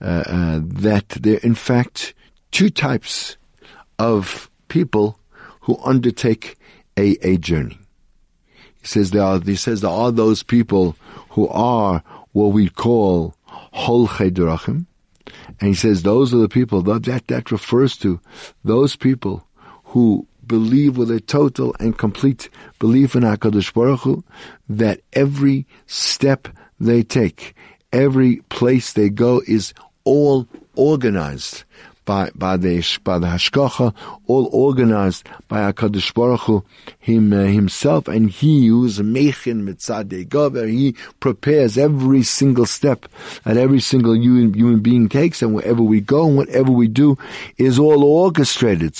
uh, 0.00 0.22
uh, 0.26 0.60
that 0.62 1.08
there 1.08 1.34
are 1.34 1.38
in 1.38 1.54
fact 1.54 2.14
two 2.52 2.70
types 2.70 3.36
of 3.98 4.48
people 4.68 5.18
who 5.62 5.76
undertake 5.84 6.56
a, 6.96 7.16
a 7.26 7.36
journey. 7.36 7.78
He 8.80 8.86
says 8.86 9.10
there 9.10 9.22
are, 9.22 9.40
he 9.40 9.56
says 9.56 9.80
there 9.80 9.90
are 9.90 10.12
those 10.12 10.42
people 10.42 10.96
who 11.30 11.48
are 11.48 12.02
what 12.32 12.52
we 12.52 12.68
call 12.68 13.34
holchei 13.74 14.86
and 15.60 15.68
he 15.68 15.74
says 15.74 16.02
those 16.02 16.32
are 16.32 16.38
the 16.38 16.48
people 16.48 16.82
that 16.82 17.04
that, 17.04 17.26
that 17.26 17.50
refers 17.50 17.96
to 17.98 18.20
those 18.64 18.96
people 18.96 19.46
who 19.84 20.26
believe 20.46 20.96
with 20.96 21.10
a 21.10 21.20
total 21.20 21.76
and 21.78 21.98
complete 21.98 22.48
belief 22.78 23.14
in 23.14 23.22
Hakadosh 23.22 23.72
Baruch 23.72 24.00
Hu, 24.00 24.24
that 24.68 25.00
every 25.12 25.66
step 25.86 26.48
they 26.80 27.02
take, 27.02 27.54
every 27.92 28.36
place 28.48 28.92
they 28.92 29.10
go 29.10 29.42
is 29.46 29.72
all 30.04 30.46
organized 30.74 31.64
by, 32.08 32.30
by 32.34 32.56
the, 32.56 32.82
by 33.04 33.18
the 33.18 33.26
Hashkacha, 33.26 33.94
all 34.26 34.48
organized 34.50 35.28
by 35.46 35.70
HaKadosh 35.70 36.14
Baruch 36.14 36.40
Hu, 36.40 36.64
him, 36.98 37.34
uh, 37.34 37.44
himself, 37.44 38.08
and 38.08 38.30
he 38.30 38.68
who's 38.68 38.98
Mechin 38.98 39.68
Mitzadei 39.68 40.26
Gover, 40.26 40.66
he 40.66 40.96
prepares 41.20 41.76
every 41.76 42.22
single 42.22 42.64
step 42.64 43.06
that 43.44 43.58
every 43.58 43.80
single 43.80 44.16
human, 44.16 44.54
human 44.54 44.80
being 44.80 45.10
takes, 45.10 45.42
and 45.42 45.54
wherever 45.54 45.82
we 45.82 46.00
go 46.00 46.26
and 46.26 46.38
whatever 46.38 46.70
we 46.72 46.88
do 46.88 47.18
is 47.58 47.78
all 47.78 48.02
orchestrated 48.02 48.96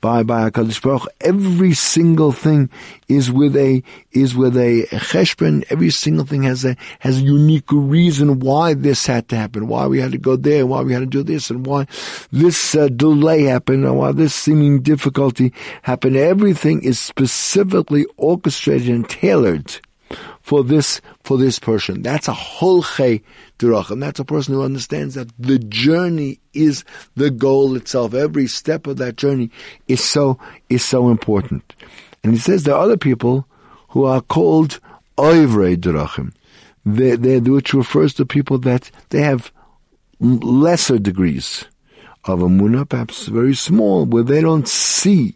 by 0.00 0.22
by 0.22 0.50
Hakadosh 0.50 0.82
Baruch. 0.82 1.08
Every 1.20 1.74
single 1.74 2.32
thing 2.32 2.70
is 3.08 3.30
with 3.30 3.56
a 3.56 3.82
is 4.12 4.34
with 4.34 4.56
a 4.56 4.86
cheshbon. 4.90 5.64
Every 5.70 5.90
single 5.90 6.24
thing 6.24 6.42
has 6.44 6.64
a 6.64 6.76
has 7.00 7.18
a 7.18 7.22
unique 7.22 7.70
reason 7.70 8.40
why 8.40 8.74
this 8.74 9.06
had 9.06 9.28
to 9.28 9.36
happen, 9.36 9.68
why 9.68 9.86
we 9.86 10.00
had 10.00 10.12
to 10.12 10.18
go 10.18 10.36
there, 10.36 10.66
why 10.66 10.82
we 10.82 10.92
had 10.92 11.00
to 11.00 11.06
do 11.06 11.22
this, 11.22 11.50
and 11.50 11.66
why 11.66 11.86
this 12.32 12.74
uh, 12.74 12.88
delay 12.88 13.42
happened, 13.42 13.84
and 13.84 13.98
why 13.98 14.12
this 14.12 14.34
seeming 14.34 14.82
difficulty 14.82 15.52
happened. 15.82 16.16
Everything 16.16 16.82
is 16.82 16.98
specifically 16.98 18.06
orchestrated 18.16 18.88
and 18.88 19.08
tailored 19.08 19.80
for 20.42 20.64
this 20.64 21.00
for 21.22 21.38
this 21.38 21.58
person. 21.58 22.02
That's 22.02 22.28
a 22.28 22.32
holche 22.32 23.22
and 23.62 24.02
That's 24.02 24.20
a 24.20 24.24
person 24.24 24.54
who 24.54 24.62
understands 24.62 25.14
that 25.16 25.28
the 25.38 25.58
journey 25.58 26.40
is 26.54 26.84
the 27.14 27.30
goal 27.30 27.76
itself. 27.76 28.14
Every 28.14 28.46
step 28.46 28.86
of 28.86 28.96
that 28.96 29.16
journey 29.16 29.50
is 29.86 30.02
so 30.02 30.38
is 30.68 30.84
so 30.84 31.10
important. 31.10 31.74
And 32.24 32.32
he 32.32 32.38
says 32.38 32.64
there 32.64 32.74
are 32.74 32.82
other 32.82 32.96
people 32.96 33.46
who 33.90 34.04
are 34.04 34.22
called 34.22 34.80
oivrei 35.18 35.76
drachim, 35.76 36.32
which 37.46 37.74
refers 37.74 38.14
to 38.14 38.24
people 38.24 38.58
that 38.58 38.90
they 39.10 39.20
have 39.22 39.52
lesser 40.20 40.98
degrees 40.98 41.64
of 42.24 42.40
amuna, 42.40 42.88
perhaps 42.88 43.26
very 43.26 43.54
small, 43.54 44.04
where 44.04 44.22
they 44.22 44.40
don't 44.40 44.68
see 44.68 45.34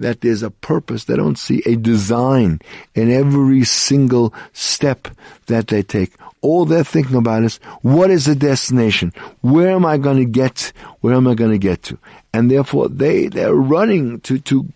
that 0.00 0.22
there's 0.22 0.42
a 0.42 0.50
purpose. 0.50 1.04
They 1.04 1.16
don't 1.16 1.38
see 1.38 1.62
a 1.64 1.76
design 1.76 2.60
in 2.94 3.10
every 3.10 3.64
single 3.64 4.34
step 4.52 5.08
that 5.46 5.68
they 5.68 5.82
take. 5.82 6.12
All 6.42 6.64
they're 6.64 6.84
thinking 6.84 7.16
about 7.16 7.44
is, 7.44 7.58
what 7.82 8.10
is 8.10 8.24
the 8.24 8.34
destination? 8.34 9.12
Where 9.42 9.70
am 9.70 9.84
I 9.84 9.98
going 9.98 10.16
to 10.16 10.24
get? 10.24 10.72
Where 11.00 11.14
am 11.14 11.28
I 11.28 11.34
going 11.34 11.52
to 11.52 11.58
get 11.58 11.82
to? 11.84 11.98
And 12.32 12.50
therefore, 12.50 12.88
they, 12.88 13.28
they're 13.28 13.54
running 13.54 14.20
to, 14.20 14.38
to, 14.40 14.66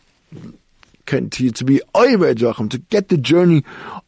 continue 1.06 1.52
to 1.52 1.64
be 1.64 1.80
to 1.94 2.78
get 2.90 3.08
the 3.08 3.16
journey 3.18 3.62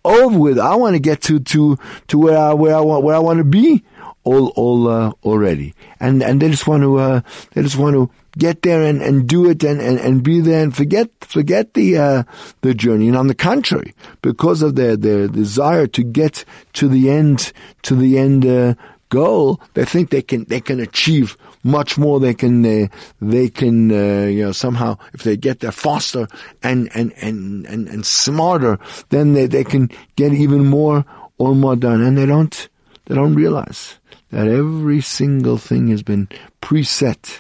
over 0.04 0.38
with. 0.38 0.58
I 0.58 0.74
want 0.76 0.94
to 0.94 1.00
get 1.00 1.22
to, 1.22 1.38
to, 1.40 1.78
to 2.08 2.18
where 2.18 2.38
I, 2.38 2.52
where 2.54 2.74
I 2.74 2.80
want, 2.80 3.04
where 3.04 3.16
I 3.16 3.18
want 3.18 3.38
to 3.38 3.44
be 3.44 3.84
all, 4.26 4.48
all, 4.48 4.88
uh, 4.88 5.12
already. 5.24 5.74
And, 6.00 6.22
and 6.22 6.42
they 6.42 6.50
just 6.50 6.66
want 6.66 6.82
to, 6.82 6.98
uh, 6.98 7.20
they 7.52 7.62
just 7.62 7.76
want 7.76 7.94
to 7.94 8.10
get 8.38 8.62
there 8.62 8.82
and, 8.82 9.00
and 9.00 9.26
do 9.26 9.48
it 9.48 9.64
and, 9.64 9.80
and, 9.80 9.98
and 9.98 10.22
be 10.22 10.40
there 10.40 10.62
and 10.62 10.76
forget 10.76 11.10
forget 11.24 11.74
the 11.74 11.98
uh, 11.98 12.22
the 12.62 12.74
journey. 12.74 13.08
And 13.08 13.16
on 13.16 13.26
the 13.26 13.34
contrary, 13.34 13.94
because 14.22 14.62
of 14.62 14.74
their 14.74 14.96
their 14.96 15.28
desire 15.28 15.86
to 15.88 16.02
get 16.02 16.44
to 16.74 16.88
the 16.88 17.10
end 17.10 17.52
to 17.82 17.94
the 17.94 18.18
end 18.18 18.46
uh, 18.46 18.74
goal, 19.08 19.60
they 19.74 19.84
think 19.84 20.10
they 20.10 20.22
can 20.22 20.44
they 20.44 20.60
can 20.60 20.80
achieve 20.80 21.36
much 21.62 21.98
more. 21.98 22.20
They 22.20 22.34
can 22.34 22.64
uh, 22.64 22.88
they 23.20 23.48
can 23.48 23.90
uh, 23.90 24.26
you 24.26 24.44
know 24.44 24.52
somehow 24.52 24.98
if 25.14 25.22
they 25.22 25.36
get 25.36 25.60
there 25.60 25.72
faster 25.72 26.28
and 26.62 26.90
and 26.94 27.12
and 27.20 27.66
and, 27.66 27.88
and 27.88 28.06
smarter, 28.06 28.78
then 29.08 29.32
they, 29.34 29.46
they 29.46 29.64
can 29.64 29.90
get 30.16 30.32
even 30.32 30.66
more 30.66 31.04
or 31.38 31.54
more 31.54 31.76
done. 31.76 32.02
And 32.02 32.16
they 32.16 32.26
don't 32.26 32.68
they 33.06 33.14
don't 33.14 33.34
realize 33.34 33.98
that 34.36 34.48
every 34.48 35.00
single 35.00 35.56
thing 35.56 35.88
has 35.88 36.02
been 36.02 36.28
preset 36.60 37.38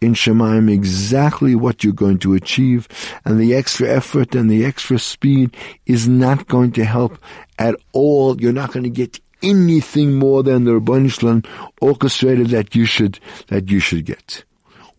in 0.00 0.14
Shemaim 0.14 0.72
exactly 0.72 1.54
what 1.54 1.84
you're 1.84 1.92
going 1.92 2.18
to 2.20 2.32
achieve, 2.32 2.88
and 3.26 3.38
the 3.38 3.54
extra 3.54 3.86
effort 3.86 4.34
and 4.34 4.50
the 4.50 4.64
extra 4.64 4.98
speed 4.98 5.54
is 5.84 6.08
not 6.08 6.48
going 6.48 6.72
to 6.72 6.86
help 6.86 7.18
at 7.58 7.74
all. 7.92 8.40
You're 8.40 8.54
not 8.54 8.72
going 8.72 8.84
to 8.84 8.88
get 8.88 9.20
anything 9.42 10.14
more 10.14 10.42
than 10.42 10.64
the 10.64 10.80
Rabban 10.80 11.46
orchestrated 11.82 12.46
that 12.48 12.74
you 12.74 12.86
should 12.86 13.20
that 13.48 13.68
you 13.68 13.78
should 13.78 14.06
get. 14.06 14.44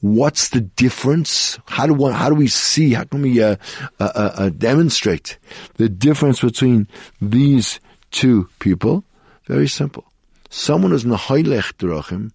What's 0.02 0.50
the 0.50 0.62
difference? 0.62 1.58
How 1.66 1.88
do 1.88 2.12
how 2.12 2.30
do 2.30 2.36
we 2.36 2.48
see? 2.48 2.94
How 2.94 3.06
can 3.06 3.24
we 3.24 3.42
uh, 3.42 3.56
uh, 4.00 4.12
uh, 4.14 4.32
uh 4.36 4.50
demonstrate 4.50 5.40
the 5.78 5.90
difference 5.90 6.42
between 6.42 6.88
these 7.20 7.80
two 8.12 8.48
people? 8.60 9.04
Very 9.48 9.68
simple. 9.68 10.09
Someone 10.50 10.92
who's 10.92 11.06
nahaylech 11.06 11.74
drachim 11.74 12.32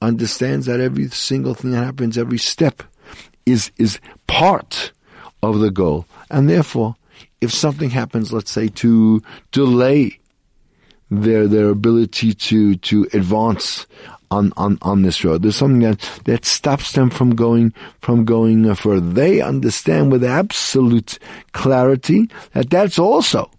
understands 0.00 0.66
that 0.66 0.80
every 0.80 1.08
single 1.08 1.54
thing 1.54 1.72
that 1.72 1.84
happens, 1.84 2.16
every 2.16 2.38
step 2.38 2.82
is, 3.46 3.72
is 3.76 3.98
part 4.26 4.92
of 5.42 5.58
the 5.58 5.70
goal. 5.70 6.06
And 6.30 6.48
therefore, 6.48 6.96
if 7.40 7.52
something 7.52 7.90
happens, 7.90 8.32
let's 8.32 8.50
say 8.50 8.68
to 8.68 9.22
delay 9.52 10.18
their, 11.10 11.48
their 11.48 11.70
ability 11.70 12.34
to, 12.34 12.76
to 12.76 13.08
advance 13.12 13.86
on, 14.30 14.52
on, 14.56 14.78
on 14.82 15.02
this 15.02 15.24
road. 15.24 15.42
There's 15.42 15.56
something 15.56 15.80
that, 15.80 16.00
that 16.24 16.44
stops 16.44 16.92
them 16.92 17.10
from 17.10 17.34
going, 17.34 17.72
from 18.00 18.24
going 18.24 18.74
further. 18.74 19.08
They 19.08 19.40
understand 19.40 20.12
with 20.12 20.22
absolute 20.22 21.18
clarity 21.52 22.28
that 22.52 22.70
that's 22.70 22.98
also 22.98 23.50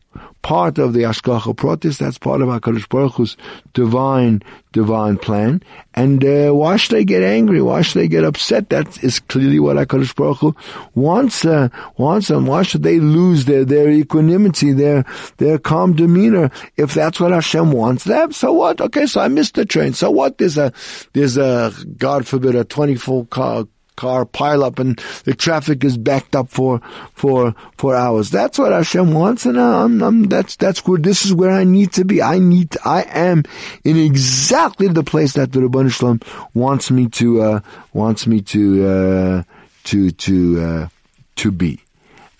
part 0.41 0.78
of 0.78 0.93
the 0.93 1.02
Ashkacha 1.02 1.56
Protis. 1.56 1.97
That's 1.97 2.17
part 2.17 2.41
of 2.41 2.47
HaKadosh 2.47 2.88
Baruch 2.89 3.13
Hu's 3.13 3.38
divine, 3.73 4.41
divine 4.71 5.17
plan. 5.17 5.62
And 5.93 6.23
uh, 6.23 6.52
why 6.52 6.78
should 6.78 6.95
they 6.95 7.06
get 7.06 7.23
angry? 7.23 7.62
Why 7.62 7.82
should 7.82 7.99
they 7.99 8.08
get 8.08 8.23
upset? 8.23 8.69
That 8.69 9.04
is 9.04 9.19
clearly 9.19 9.60
what 9.60 9.78
HaKadosh 9.78 10.15
Baruch 10.15 10.38
Hu 10.38 10.56
wants, 10.95 11.45
uh, 11.45 11.69
wants 11.97 12.30
them. 12.30 12.45
Why 12.45 12.63
should 12.63 12.84
they 12.84 12.99
lose 12.99 13.45
their, 13.45 13.65
their 13.65 13.89
equanimity, 13.89 14.71
their, 14.71 15.06
their 15.38 15.60
calm 15.60 15.95
demeanor? 15.95 16.52
If 16.78 16.93
that's 16.93 17.19
what 17.19 17.32
Hashem 17.32 17.71
wants 17.71 18.06
them, 18.06 18.32
so 18.32 18.54
what? 18.54 18.82
Okay, 18.82 19.06
so 19.06 19.21
I 19.21 19.28
missed 19.28 19.56
the 19.56 19.65
train. 19.65 19.93
So 19.93 20.12
what? 20.12 20.38
There's 20.38 20.58
a, 20.58 20.71
there's 21.13 21.38
a, 21.38 21.73
God 21.97 22.25
forbid, 22.28 22.56
a 22.56 22.63
24 22.63 23.25
car, 23.28 23.65
car 23.99 24.25
pile 24.25 24.63
up 24.63 24.79
and 24.79 24.97
the 25.25 25.35
traffic 25.35 25.83
is 25.83 25.97
backed 25.97 26.33
up 26.33 26.47
for 26.49 26.79
for 27.13 27.53
for 27.77 27.95
hours. 27.95 28.31
That's 28.31 28.57
what 28.57 28.71
Hashem 28.71 29.13
wants, 29.13 29.45
and 29.45 29.59
I'm, 29.59 30.01
I'm, 30.01 30.23
that's 30.23 30.55
that's 30.55 30.88
where 30.88 30.97
this 30.97 31.25
is 31.25 31.33
where 31.33 31.51
I 31.51 31.65
need 31.65 31.91
to 31.93 32.05
be. 32.05 32.21
I 32.21 32.39
need 32.39 32.71
to, 32.71 32.79
I 32.85 33.01
am 33.01 33.43
in 33.83 33.97
exactly 33.97 34.88
the 34.88 35.03
place 35.03 35.33
that 35.33 35.51
the 35.51 35.59
Ribbono 35.59 35.91
Shel 35.91 36.15
Olam 36.15 36.47
wants 36.53 36.89
me 36.89 37.07
to 37.19 37.41
uh, 37.41 37.59
wants 37.91 38.25
me 38.25 38.39
to 38.53 38.88
uh, 38.88 39.43
to 39.83 40.12
to 40.12 40.62
uh, 40.62 40.88
to 41.35 41.51
be. 41.51 41.81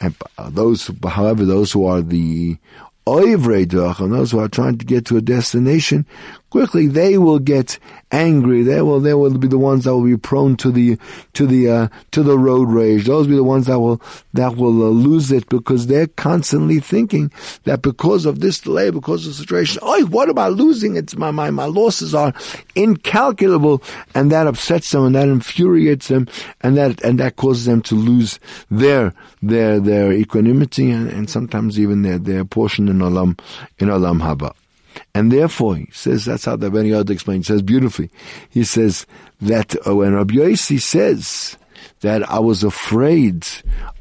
And 0.02 0.16
those, 0.52 0.90
however, 1.06 1.44
those 1.44 1.74
who 1.74 1.86
are 1.86 2.02
the 2.02 2.56
oivrei 3.06 4.00
and 4.00 4.14
those 4.14 4.32
who 4.32 4.40
are 4.40 4.48
trying 4.48 4.78
to 4.78 4.86
get 4.86 5.06
to 5.08 5.18
a 5.18 5.22
destination, 5.22 6.06
quickly 6.50 6.88
they 6.88 7.18
will 7.18 7.40
get 7.40 7.80
angry. 8.12 8.64
They 8.64 8.82
will 8.82 9.00
they 9.00 9.14
will 9.14 9.38
be 9.38 9.48
the 9.48 9.58
ones 9.58 9.84
that 9.84 9.94
will 9.94 10.04
be 10.04 10.18
prone 10.18 10.56
to 10.58 10.72
the 10.72 10.98
to 11.34 11.46
the 11.46 11.70
uh, 11.70 11.88
to 12.12 12.24
the 12.24 12.38
road 12.38 12.70
rage. 12.70 13.06
Those 13.06 13.28
will 13.28 13.34
be 13.34 13.38
the 13.38 13.44
ones 13.44 13.68
that 13.68 13.80
will 13.80 14.02
that 14.34 14.56
will 14.56 14.84
uh, 14.84 14.90
lose 14.90 15.32
it 15.32 15.48
because 15.50 15.88
they're 15.88 16.08
constantly 16.08 16.80
thinking 16.80 17.32
that 17.64 17.82
because 17.82 18.26
of 18.26 18.40
this 18.40 18.60
delay, 18.60 18.90
because 18.90 19.26
of 19.26 19.34
the 19.34 19.38
situation, 19.38 19.80
oh, 19.82 20.06
what 20.08 20.30
about 20.30 20.54
losing? 20.54 20.96
It's 20.96 21.16
my 21.16 21.32
my 21.32 21.52
my 21.52 21.66
losses 21.66 22.16
are 22.16 22.34
incalculable, 22.76 23.82
and 24.16 24.32
that 24.32 24.48
upsets 24.48 24.90
them 24.92 25.06
and 25.06 25.16
that 25.16 25.28
infuriates 25.28 26.08
them, 26.08 26.28
and 26.62 26.78
that 26.78 27.02
and 27.02 27.20
that 27.20 27.36
causes 27.36 27.66
them 27.66 27.82
to 27.84 27.96
lose 27.96 28.40
their 28.72 29.14
their 29.42 29.80
their 29.80 30.12
equanimity 30.12 30.92
and, 30.92 31.10
and 31.10 31.30
sometimes 31.30 31.80
even 31.80 32.02
their 32.02 32.18
their 32.18 32.46
portion 32.46 32.88
in 32.88 33.00
olam 33.00 33.40
in 33.78 33.90
olam 33.90 34.22
haba. 34.22 34.54
And 35.14 35.32
therefore, 35.32 35.76
he 35.78 35.88
says, 35.92 36.26
that's 36.26 36.46
how 36.46 36.56
the 36.56 36.70
Ben 36.70 36.86
Yod 36.86 37.10
explains, 37.10 37.48
he 37.48 37.54
says 37.54 37.62
beautifully. 37.62 38.10
He 38.50 38.64
says 38.64 39.06
that 39.42 39.76
uh, 39.88 39.96
when 39.96 40.14
Rabbi 40.14 40.36
Yossi 40.36 40.82
says 40.82 41.58
that 42.02 42.30
I 42.30 42.40
was 42.40 42.64
afraid 42.64 43.48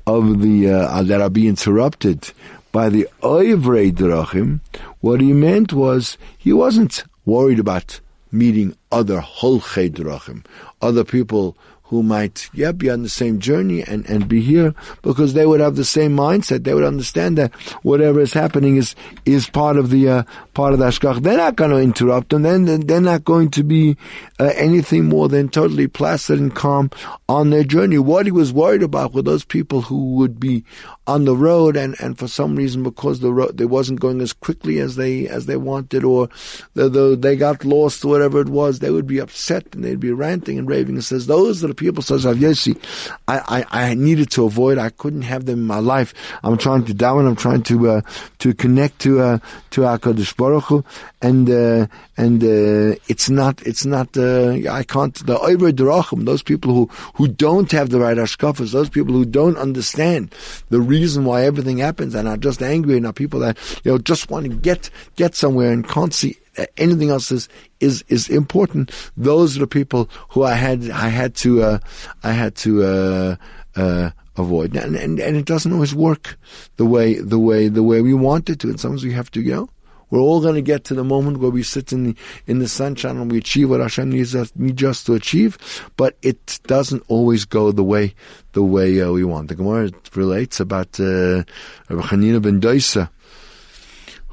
of 0.07 0.41
the, 0.41 0.71
uh, 0.71 1.03
that 1.03 1.21
I'll 1.21 1.31
be 1.31 1.49
interrupted 1.49 2.33
by 2.73 2.89
the 2.89 3.09
Oivrei 3.23 3.93
Drachim, 3.93 4.61
what 5.01 5.21
he 5.21 5.33
meant 5.33 5.73
was 5.73 6.19
he 6.37 6.53
wasn't 6.53 7.05
worried 7.25 7.59
about 7.59 8.01
meeting 8.31 8.77
other 8.93 9.21
Holchei 9.21 9.91
Drachim, 9.91 10.45
other 10.83 11.05
people 11.05 11.57
who 11.89 12.03
might, 12.03 12.51
yeah, 12.53 12.71
be 12.71 12.91
on 12.91 13.03
the 13.03 13.09
same 13.09 13.39
journey 13.39 13.83
and, 13.83 14.05
and 14.11 14.29
be 14.29 14.43
here 14.43 14.75
because 15.01 15.33
they 15.33 15.47
would 15.47 15.61
have 15.61 15.75
the 15.75 15.85
same 15.85 16.15
mindset. 16.15 16.65
They 16.65 16.75
would 16.75 16.85
understand 16.85 17.39
that 17.39 17.55
whatever 17.83 18.21
is 18.21 18.35
happening 18.35 18.77
is, 18.77 18.95
is 19.25 19.49
part 19.49 19.79
of 19.79 19.89
the, 19.89 20.09
uh, 20.09 20.23
part 20.53 20.75
of 20.75 20.81
the 20.81 20.85
Ashkach. 20.85 21.23
They're 21.23 21.39
not 21.39 21.57
going 21.57 21.71
to 21.71 21.79
interrupt 21.79 22.29
them. 22.29 22.43
Then 22.43 22.67
they're 22.67 23.01
not 23.01 23.25
going 23.25 23.51
to 23.53 23.63
be 23.63 23.97
uh, 24.39 24.53
anything 24.55 25.07
more 25.07 25.31
than 25.31 25.49
totally 25.49 25.89
placid 25.89 26.39
and 26.39 26.55
calm 26.55 26.91
on 27.27 27.49
their 27.49 27.65
journey. 27.65 27.97
What 27.97 28.27
he 28.27 28.33
was 28.33 28.53
worried 28.53 28.83
about 28.83 29.15
were 29.15 29.23
those 29.23 29.45
people 29.45 29.81
who 29.81 30.17
would 30.17 30.39
be 30.39 30.65
on 31.07 31.25
the 31.25 31.37
road 31.37 31.75
and, 31.75 31.97
and 32.01 32.19
for 32.19 32.29
some 32.29 32.55
reason 32.55 32.83
because 32.83 33.21
the 33.21 33.33
road, 33.33 33.57
they 33.57 33.65
wasn't 33.65 34.01
going 34.01 34.21
as 34.21 34.35
quickly 34.35 34.79
as 34.79 34.97
they, 34.97 35.27
as 35.27 35.47
they 35.47 35.57
wanted 35.57 36.05
or 36.05 36.29
the, 36.75 36.91
the, 36.91 37.17
they 37.17 37.35
got 37.35 37.65
lost 37.65 38.05
or 38.05 38.09
whatever 38.09 38.43
it 38.43 38.51
was, 38.51 38.81
they 38.81 38.91
would 38.91 39.07
be 39.07 39.19
upset 39.19 39.75
and 39.75 39.83
they'd 39.83 39.99
be 39.99 40.13
ranting 40.13 40.59
and 40.59 40.69
raving 40.69 40.97
and 40.97 41.05
says, 41.05 41.27
those 41.27 41.65
are 41.65 41.69
the 41.69 41.78
people, 41.79 42.03
says 42.03 42.25
Yossi, 42.25 42.79
I, 43.27 43.65
I, 43.71 43.91
I 43.91 43.95
needed 43.95 44.31
to 44.33 44.45
avoid, 44.45 44.79
I 44.79 44.91
couldn't 44.91 45.23
have 45.23 45.47
them 45.47 45.61
in 45.61 45.67
my 45.67 45.79
life. 45.79 46.13
I'm 46.43 46.59
trying 46.59 46.85
to 46.87 46.95
down, 46.95 47.21
and 47.21 47.29
I'm 47.29 47.37
trying 47.37 47.63
to, 47.65 47.91
uh, 47.91 48.01
to 48.41 48.55
connect 48.55 48.99
to, 49.01 49.21
uh, 49.21 49.39
to 49.71 49.83
HaKadosh 49.83 50.37
Baruch 50.37 50.65
Hu, 50.65 50.85
and, 51.23 51.49
uh, 51.49 51.87
and, 52.17 52.43
uh, 52.43 52.99
it's 53.09 53.31
not, 53.31 53.63
it's 53.63 53.87
not, 53.87 54.17
uh, 54.17 54.57
I 54.71 54.83
can't, 54.83 55.15
the 55.27 55.39
Oiver 55.39 55.73
Derachim, 55.73 56.25
those 56.25 56.43
people 56.43 56.75
who, 56.75 56.87
who 57.15 57.29
don't 57.29 57.71
have 57.73 57.91
the 57.91 58.01
right 58.01 58.17
Ashkafas, 58.17 58.73
those 58.73 58.89
people 58.89 59.15
who 59.15 59.25
don't 59.25 59.57
understand 59.57 60.35
the 60.71 60.81
reason 60.81 61.25
why 61.25 61.45
everything 61.45 61.79
happens 61.79 62.15
and 62.15 62.29
are 62.29 62.37
just 62.37 62.63
angry 62.63 62.97
and 62.97 63.07
are 63.07 63.13
people 63.13 63.41
that, 63.41 63.57
you 63.85 63.93
know, 63.93 63.99
just 63.99 64.31
want 64.31 64.47
to 64.47 64.55
get, 64.55 64.91
get 65.17 65.35
somewhere 65.35 65.73
and 65.73 65.89
can't 65.89 66.13
see 66.13 66.37
anything 66.77 67.11
else 67.11 67.31
is 67.31 67.49
is 67.81 68.05
is 68.09 68.29
important. 68.29 68.91
Those 69.17 69.57
are 69.57 69.61
the 69.61 69.67
people 69.67 70.09
who 70.31 70.43
I 70.43 70.55
had 70.55 70.91
I 70.91 71.09
had 71.09 71.35
to 71.37 71.63
uh, 71.63 71.79
I 72.23 72.33
had 72.33 72.55
to 72.57 72.85
uh, 72.85 73.37
uh, 73.77 74.11
avoid, 74.37 74.77
and, 74.77 74.97
and 74.97 75.21
and 75.21 75.37
it 75.37 75.47
doesn't 75.47 75.73
always 75.73 75.95
work 75.95 76.39
the 76.77 76.87
way 76.87 77.15
the 77.15 77.39
way 77.39 77.69
the 77.69 77.83
way 77.83 78.01
we 78.01 78.15
want 78.15 78.51
it 78.51 78.61
to. 78.61 78.69
And 78.69 78.81
sometimes 78.81 79.05
we 79.05 79.13
have 79.13 79.31
to, 79.33 79.43
know, 79.43 79.69
we're 80.11 80.21
all 80.21 80.41
going 80.41 80.55
to 80.55 80.63
get 80.63 80.85
to 80.85 80.95
the 80.95 81.05
moment 81.05 81.39
where 81.39 81.51
we 81.51 81.63
sit 81.63 81.93
in 81.93 82.05
the, 82.05 82.17
in 82.47 82.61
the 82.61 82.69
sunshine 82.69 83.19
and 83.19 83.31
we 83.31 83.39
achieve 83.39 83.69
what 83.69 83.81
Hashem 83.81 84.11
needs 84.11 84.35
us, 84.35 84.53
needs 84.57 84.83
us 84.83 85.05
to 85.05 85.15
achieve, 85.15 85.59
but 85.97 86.17
it 86.23 86.61
doesn't 86.67 87.03
always 87.09 87.45
go 87.45 87.73
the 87.73 87.85
way 87.85 88.15
the 88.53 88.63
way 88.63 89.01
uh, 89.01 89.13
we 89.13 89.25
want. 89.25 89.49
The 89.49 89.55
Gemara 89.55 89.91
relates 90.15 90.61
about 90.61 90.99
uh, 90.99 91.45
Rabbi 91.89 92.03
Hanina 92.09 92.41
ben 92.41 92.61
Doisa, 92.61 93.11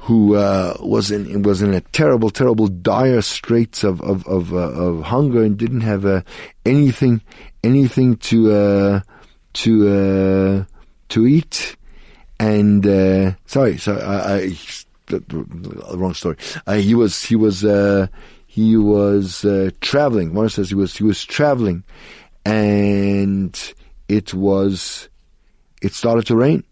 who 0.06 0.36
uh, 0.36 0.76
was 0.78 1.10
in 1.10 1.42
was 1.42 1.62
in 1.62 1.74
a 1.74 1.80
terrible, 1.80 2.30
terrible, 2.30 2.68
dire 2.68 3.20
straits 3.22 3.82
of 3.82 4.00
of 4.02 4.24
of, 4.28 4.54
uh, 4.54 4.58
of 4.58 5.02
hunger 5.02 5.42
and 5.42 5.56
didn't 5.56 5.80
have 5.80 6.06
uh, 6.06 6.22
anything 6.64 7.20
anything 7.64 8.16
to 8.18 8.52
uh, 8.52 9.00
to 9.52 9.88
uh, 9.88 10.64
to 11.08 11.26
eat. 11.26 11.74
And 12.38 12.86
uh, 12.86 13.32
sorry, 13.46 13.78
so 13.78 13.96
I, 13.96 14.52
I 15.12 15.96
wrong 15.96 16.14
story. 16.14 16.36
he 16.76 16.94
was 16.94 17.24
he 17.24 17.34
was 17.34 17.62
he 18.46 18.76
was 18.76 19.44
traveling. 19.80 20.34
One 20.34 20.48
says 20.50 20.68
he 20.68 20.76
was 20.76 20.96
he 20.96 21.02
was 21.02 21.24
traveling, 21.24 21.82
and 22.44 23.74
it 24.08 24.32
was 24.32 25.08
it 25.82 25.94
started 25.94 26.26
to 26.28 26.36
rain 26.36 26.62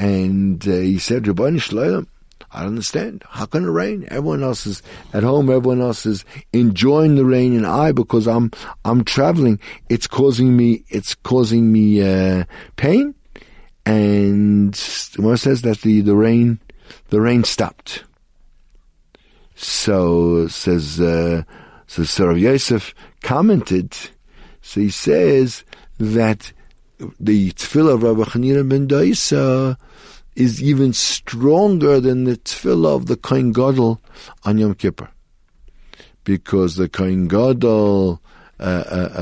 and 0.00 0.64
he 0.64 0.98
said, 0.98 1.28
Rabbi 1.28 1.50
Shloim, 1.58 2.06
I 2.52 2.64
understand. 2.66 3.22
How 3.28 3.46
can 3.46 3.64
it 3.64 3.68
rain? 3.68 4.06
Everyone 4.10 4.42
else 4.42 4.66
is 4.66 4.82
at 5.12 5.22
home. 5.22 5.48
Everyone 5.50 5.80
else 5.80 6.04
is 6.04 6.24
enjoying 6.52 7.14
the 7.14 7.24
rain, 7.24 7.56
and 7.56 7.66
I, 7.66 7.92
because 7.92 8.26
I'm 8.26 8.50
I'm 8.84 9.04
traveling, 9.04 9.60
it's 9.88 10.06
causing 10.06 10.56
me 10.56 10.84
it's 10.88 11.14
causing 11.14 11.72
me 11.72 12.02
uh, 12.02 12.44
pain. 12.76 13.14
And 13.86 14.74
the 14.74 15.36
says 15.36 15.62
that 15.62 15.80
the 15.82 16.00
the 16.00 16.16
rain 16.16 16.58
the 17.10 17.20
rain 17.20 17.44
stopped. 17.44 18.04
So 19.54 20.48
says 20.48 21.00
uh, 21.00 21.44
so 21.86 22.02
Sir 22.02 22.32
Yosef 22.32 22.94
commented. 23.22 23.96
So 24.62 24.80
he 24.80 24.90
says 24.90 25.64
that 25.98 26.52
the 27.18 27.52
tefillah 27.52 27.94
of 27.94 28.02
Rabbi 28.02 28.22
Chanina 28.22 28.68
ben 28.68 28.88
Daisa 28.88 29.76
is 30.36 30.62
even 30.62 30.92
stronger 30.92 32.00
than 32.00 32.24
the 32.24 32.36
tefillah 32.36 32.96
of 32.96 33.06
the 33.06 33.16
Kohen 33.16 33.52
Gadol 33.52 34.00
on 34.44 34.58
Yom 34.58 34.74
Kippur. 34.74 35.10
Because 36.24 36.76
the 36.76 36.88
Kohen 36.88 37.28
Gadol 37.28 38.20
uh, 38.58 38.62
uh, 38.62 39.18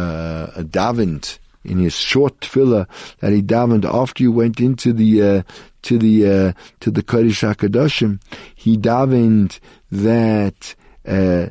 uh, 0.57 0.63
davened 0.63 1.39
in 1.65 1.79
his 1.79 1.95
short 1.95 2.41
tefillah 2.41 2.87
that 3.21 3.33
he 3.33 3.43
davened 3.43 3.85
after 3.85 4.23
you 4.23 4.33
went 4.33 4.61
into 4.61 4.93
the 4.93 5.23
uh, 5.23 5.43
to 5.83 5.99
the 5.99 6.27
uh, 6.27 6.53
to 6.81 6.91
the 6.91 7.03
Kodesh 7.03 7.47
Hakadoshim, 7.47 8.21
he 8.55 8.77
davened 8.77 9.61
that 9.91 10.75
uh, 11.07 11.47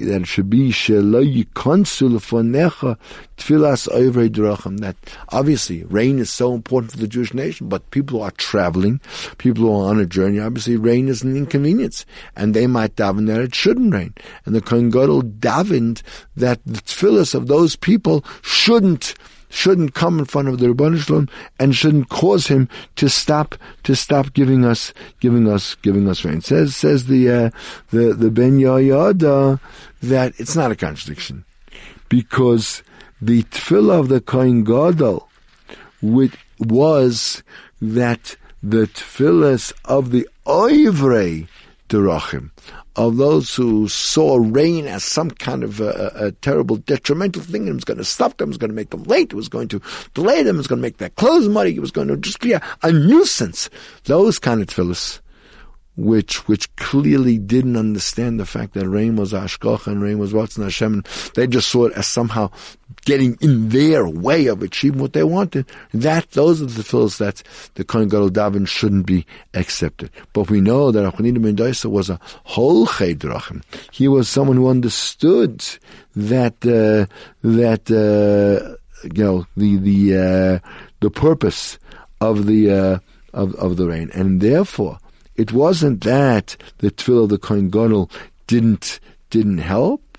that 0.00 0.26
should 0.26 0.50
be 0.50 0.70
shelo 0.70 1.22
yikonsul 1.22 2.16
fonecha 2.18 2.96
tfilas. 3.36 4.80
That 4.80 4.96
obviously 5.30 5.84
rain 5.84 6.18
is 6.18 6.30
so 6.30 6.54
important 6.54 6.92
for 6.92 6.98
the 6.98 7.08
Jewish 7.08 7.34
nation, 7.34 7.68
but 7.68 7.90
people 7.90 8.18
who 8.18 8.24
are 8.24 8.30
traveling, 8.32 9.00
people 9.38 9.64
who 9.64 9.72
are 9.72 9.90
on 9.90 10.00
a 10.00 10.06
journey, 10.06 10.40
obviously 10.40 10.76
rain 10.76 11.08
is 11.08 11.22
an 11.22 11.36
inconvenience, 11.36 12.06
and 12.36 12.54
they 12.54 12.66
might 12.66 12.96
daven 12.96 13.26
that 13.26 13.40
it 13.40 13.54
shouldn't 13.54 13.92
rain. 13.92 14.14
And 14.44 14.54
the 14.54 14.60
Kohen 14.60 14.90
davened 14.90 16.02
that 16.36 16.60
the 16.64 16.80
tfilas 16.80 17.34
of 17.34 17.46
those 17.46 17.76
people 17.76 18.24
shouldn't 18.42 19.14
shouldn't 19.52 19.94
come 19.94 20.18
in 20.18 20.24
front 20.24 20.48
of 20.48 20.58
the 20.58 20.66
Shel 20.66 20.74
Olam 20.74 21.30
and 21.58 21.76
shouldn't 21.76 22.08
cause 22.08 22.46
him 22.46 22.68
to 22.96 23.08
stop 23.08 23.54
to 23.84 23.94
stop 23.94 24.32
giving 24.32 24.64
us 24.64 24.92
giving 25.20 25.48
us 25.48 25.76
giving 25.76 26.08
us 26.08 26.24
rain. 26.24 26.40
Says 26.40 26.74
says 26.74 27.06
the 27.06 27.30
uh, 27.30 27.50
the 27.90 28.14
the 28.14 28.30
Ben 28.30 28.58
Yehoyada 28.58 29.60
that 30.02 30.32
it's 30.38 30.56
not 30.56 30.72
a 30.72 30.76
contradiction 30.76 31.44
because 32.08 32.82
the 33.20 33.42
tefillah 33.44 34.00
of 34.00 34.08
the 34.08 34.20
Kohen 34.20 34.64
Gadol 34.64 35.28
was 36.02 37.42
that 37.80 38.36
the 38.62 38.86
tefillahs 38.86 39.72
of 39.84 40.10
the 40.10 40.28
Oivrei 40.46 41.46
Derachim, 41.88 42.50
of 42.96 43.16
those 43.16 43.54
who 43.54 43.88
saw 43.88 44.36
rain 44.36 44.86
as 44.86 45.02
some 45.02 45.30
kind 45.30 45.64
of 45.64 45.80
a, 45.80 46.12
a, 46.14 46.32
terrible 46.32 46.76
detrimental 46.76 47.42
thing, 47.42 47.66
it 47.66 47.72
was 47.72 47.84
going 47.84 47.98
to 47.98 48.04
stop 48.04 48.36
them, 48.36 48.48
it 48.48 48.50
was 48.50 48.58
going 48.58 48.70
to 48.70 48.76
make 48.76 48.90
them 48.90 49.04
late, 49.04 49.32
it 49.32 49.36
was 49.36 49.48
going 49.48 49.68
to 49.68 49.80
delay 50.14 50.42
them, 50.42 50.56
it 50.56 50.58
was 50.58 50.66
going 50.66 50.78
to 50.78 50.82
make 50.82 50.98
their 50.98 51.08
clothes 51.10 51.48
muddy, 51.48 51.74
it 51.74 51.80
was 51.80 51.90
going 51.90 52.08
to 52.08 52.16
just 52.16 52.40
be 52.40 52.52
a, 52.52 52.62
a 52.82 52.92
nuisance. 52.92 53.70
Those 54.04 54.38
kind 54.38 54.60
of 54.60 54.68
tefillahs, 54.68 55.20
which 55.96 56.48
which 56.48 56.74
clearly 56.76 57.38
didn't 57.38 57.76
understand 57.76 58.40
the 58.40 58.46
fact 58.46 58.74
that 58.74 58.88
rain 58.88 59.16
was 59.16 59.32
Ashkoch 59.32 59.86
and 59.86 60.02
rain 60.02 60.18
was 60.18 60.32
Ratzon 60.32 60.64
Hashem, 60.64 61.04
they 61.34 61.46
just 61.46 61.70
saw 61.70 61.86
it 61.86 61.92
as 61.94 62.06
somehow 62.06 62.50
getting 63.04 63.36
in 63.40 63.68
their 63.70 64.06
way 64.08 64.46
of 64.46 64.62
achieving 64.62 65.00
what 65.00 65.12
they 65.12 65.24
wanted. 65.24 65.66
That 65.92 66.30
those 66.32 66.62
are 66.62 66.66
the 66.66 66.82
tefillahs 66.82 67.18
that 67.18 67.42
the 67.74 67.84
Kohen 67.84 68.08
Gadol 68.08 68.30
Davin 68.30 68.66
shouldn't 68.66 69.06
be 69.06 69.26
accepted. 69.54 70.10
But 70.32 70.50
we 70.50 70.60
know 70.60 70.90
that 70.90 71.12
Achonida 71.12 71.42
Ben 71.42 71.56
Daisa 71.56 71.86
was 71.86 72.10
a 72.10 72.18
holche 72.46 73.16
drachim. 73.16 73.62
He 73.90 74.08
was 74.08 74.28
someone 74.28 74.56
who 74.56 74.68
understood 74.68 75.64
that 76.14 76.54
uh, 76.64 77.12
that 77.42 77.90
uh, 77.90 78.76
you 79.14 79.24
know 79.24 79.46
the 79.56 79.76
the 79.76 80.16
uh, 80.16 80.68
the 81.00 81.10
purpose 81.10 81.78
of 82.20 82.46
the 82.46 82.70
uh, 82.70 82.98
of 83.32 83.54
of 83.56 83.76
the 83.76 83.86
rain, 83.86 84.10
and 84.14 84.40
therefore 84.40 84.98
it 85.36 85.52
wasn't 85.52 86.02
that 86.04 86.56
the 86.78 86.90
tefillah 86.90 87.24
of 87.24 87.30
the 87.30 87.38
Kohen 87.38 87.70
Gadol 87.70 88.10
didn't 88.46 89.00
didn't 89.30 89.58
help 89.58 90.11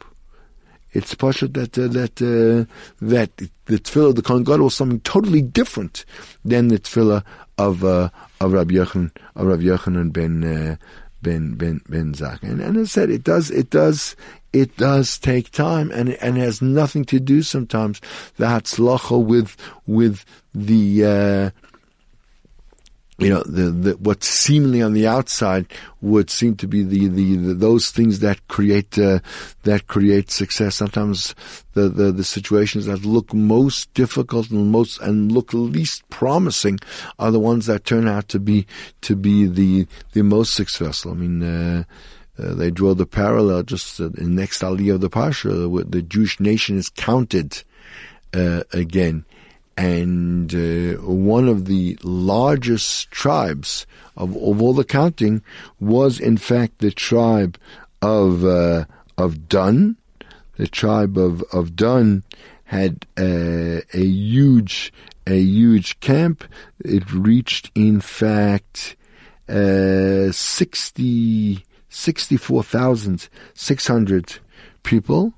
it's 0.93 1.15
pashut 1.15 1.53
that 1.53 1.77
uh, 1.77 1.87
that 1.87 2.21
uh, 2.21 2.71
that 3.01 3.35
the 3.65 3.79
tefillah 3.79 4.09
of 4.09 4.15
the 4.15 4.21
Kohen 4.21 4.43
Gadol 4.43 4.65
was 4.65 4.75
something 4.75 5.01
totally 5.01 5.41
different 5.41 6.05
than 6.45 6.67
the 6.69 6.79
tefillah 6.79 7.23
of 7.57 7.83
uh, 7.83 8.09
of 8.39 8.53
Rabbi 8.53 8.75
Yochanan 8.75 9.11
of 9.35 9.47
Rabbi 9.47 9.63
Yochanan 9.63 10.13
ben 10.13 10.43
uh, 10.43 10.75
ben 11.21 11.55
ben 11.55 11.81
ben 11.89 12.13
Zak. 12.13 12.43
And, 12.43 12.61
and 12.61 12.77
as 12.77 12.89
I 12.89 13.01
said, 13.01 13.09
it 13.09 13.23
does 13.23 13.49
it 13.49 13.69
does 13.69 14.15
it 14.51 14.77
does 14.77 15.17
take 15.17 15.51
time, 15.51 15.91
and 15.91 16.09
and 16.09 16.37
has 16.37 16.61
nothing 16.61 17.05
to 17.05 17.19
do 17.19 17.41
sometimes 17.41 17.99
the 18.37 18.45
hatzlacha 18.45 19.23
with 19.23 19.57
with 19.87 20.25
the 20.53 21.05
uh, 21.05 21.62
you 23.19 23.29
know, 23.29 23.43
the, 23.43 23.69
the, 23.69 23.91
what 23.97 24.23
seemingly 24.23 24.81
on 24.81 24.93
the 24.93 25.05
outside 25.05 25.67
would 26.01 26.29
seem 26.29 26.55
to 26.55 26.67
be 26.67 26.81
the, 26.81 27.07
the, 27.07 27.35
the 27.35 27.53
those 27.53 27.91
things 27.91 28.19
that 28.19 28.47
create, 28.47 28.97
uh, 28.97 29.19
that 29.63 29.87
create 29.87 30.31
success. 30.31 30.75
Sometimes 30.75 31.35
the, 31.73 31.89
the, 31.89 32.11
the 32.11 32.23
situations 32.23 32.87
that 32.87 33.05
look 33.05 33.31
most 33.33 33.93
difficult 33.93 34.49
and 34.49 34.71
most, 34.71 34.99
and 35.01 35.31
look 35.31 35.53
least 35.53 36.07
promising 36.09 36.79
are 37.19 37.29
the 37.29 37.39
ones 37.39 37.67
that 37.67 37.85
turn 37.85 38.07
out 38.07 38.29
to 38.29 38.39
be, 38.39 38.65
to 39.01 39.15
be 39.15 39.45
the, 39.45 39.87
the 40.13 40.23
most 40.23 40.55
successful. 40.55 41.11
I 41.11 41.15
mean, 41.15 41.43
uh, 41.43 41.83
uh, 42.39 42.55
they 42.55 42.71
draw 42.71 42.95
the 42.95 43.05
parallel 43.05 43.61
just 43.61 44.01
uh, 44.01 44.09
in 44.17 44.35
next 44.35 44.61
aliyah 44.61 44.95
of 44.95 45.01
the 45.01 45.09
Pasha, 45.09 45.49
the 45.49 46.01
Jewish 46.01 46.39
nation 46.39 46.77
is 46.77 46.89
counted 46.89 47.63
uh, 48.33 48.63
again. 48.71 49.23
And 49.75 50.53
uh, 50.53 51.01
one 51.01 51.47
of 51.47 51.65
the 51.65 51.97
largest 52.03 53.09
tribes 53.09 53.87
of, 54.15 54.35
of 54.35 54.61
all 54.61 54.73
the 54.73 54.83
counting 54.83 55.41
was, 55.79 56.19
in 56.19 56.37
fact, 56.37 56.77
the 56.79 56.91
tribe 56.91 57.57
of 58.01 58.45
uh, 58.45 58.85
of 59.17 59.49
Dan. 59.49 59.97
The 60.57 60.67
tribe 60.67 61.17
of 61.17 61.41
of 61.51 61.75
Dan 61.75 62.21
had 62.65 63.07
uh, 63.17 63.81
a 63.93 64.03
huge 64.03 64.93
a 65.25 65.39
huge 65.39 65.99
camp. 65.99 66.43
It 66.83 67.11
reached, 67.11 67.71
in 67.75 68.01
fact, 68.01 68.95
uh, 69.47 70.31
60, 70.31 71.63
64,600 71.89 74.39
people. 74.83 75.33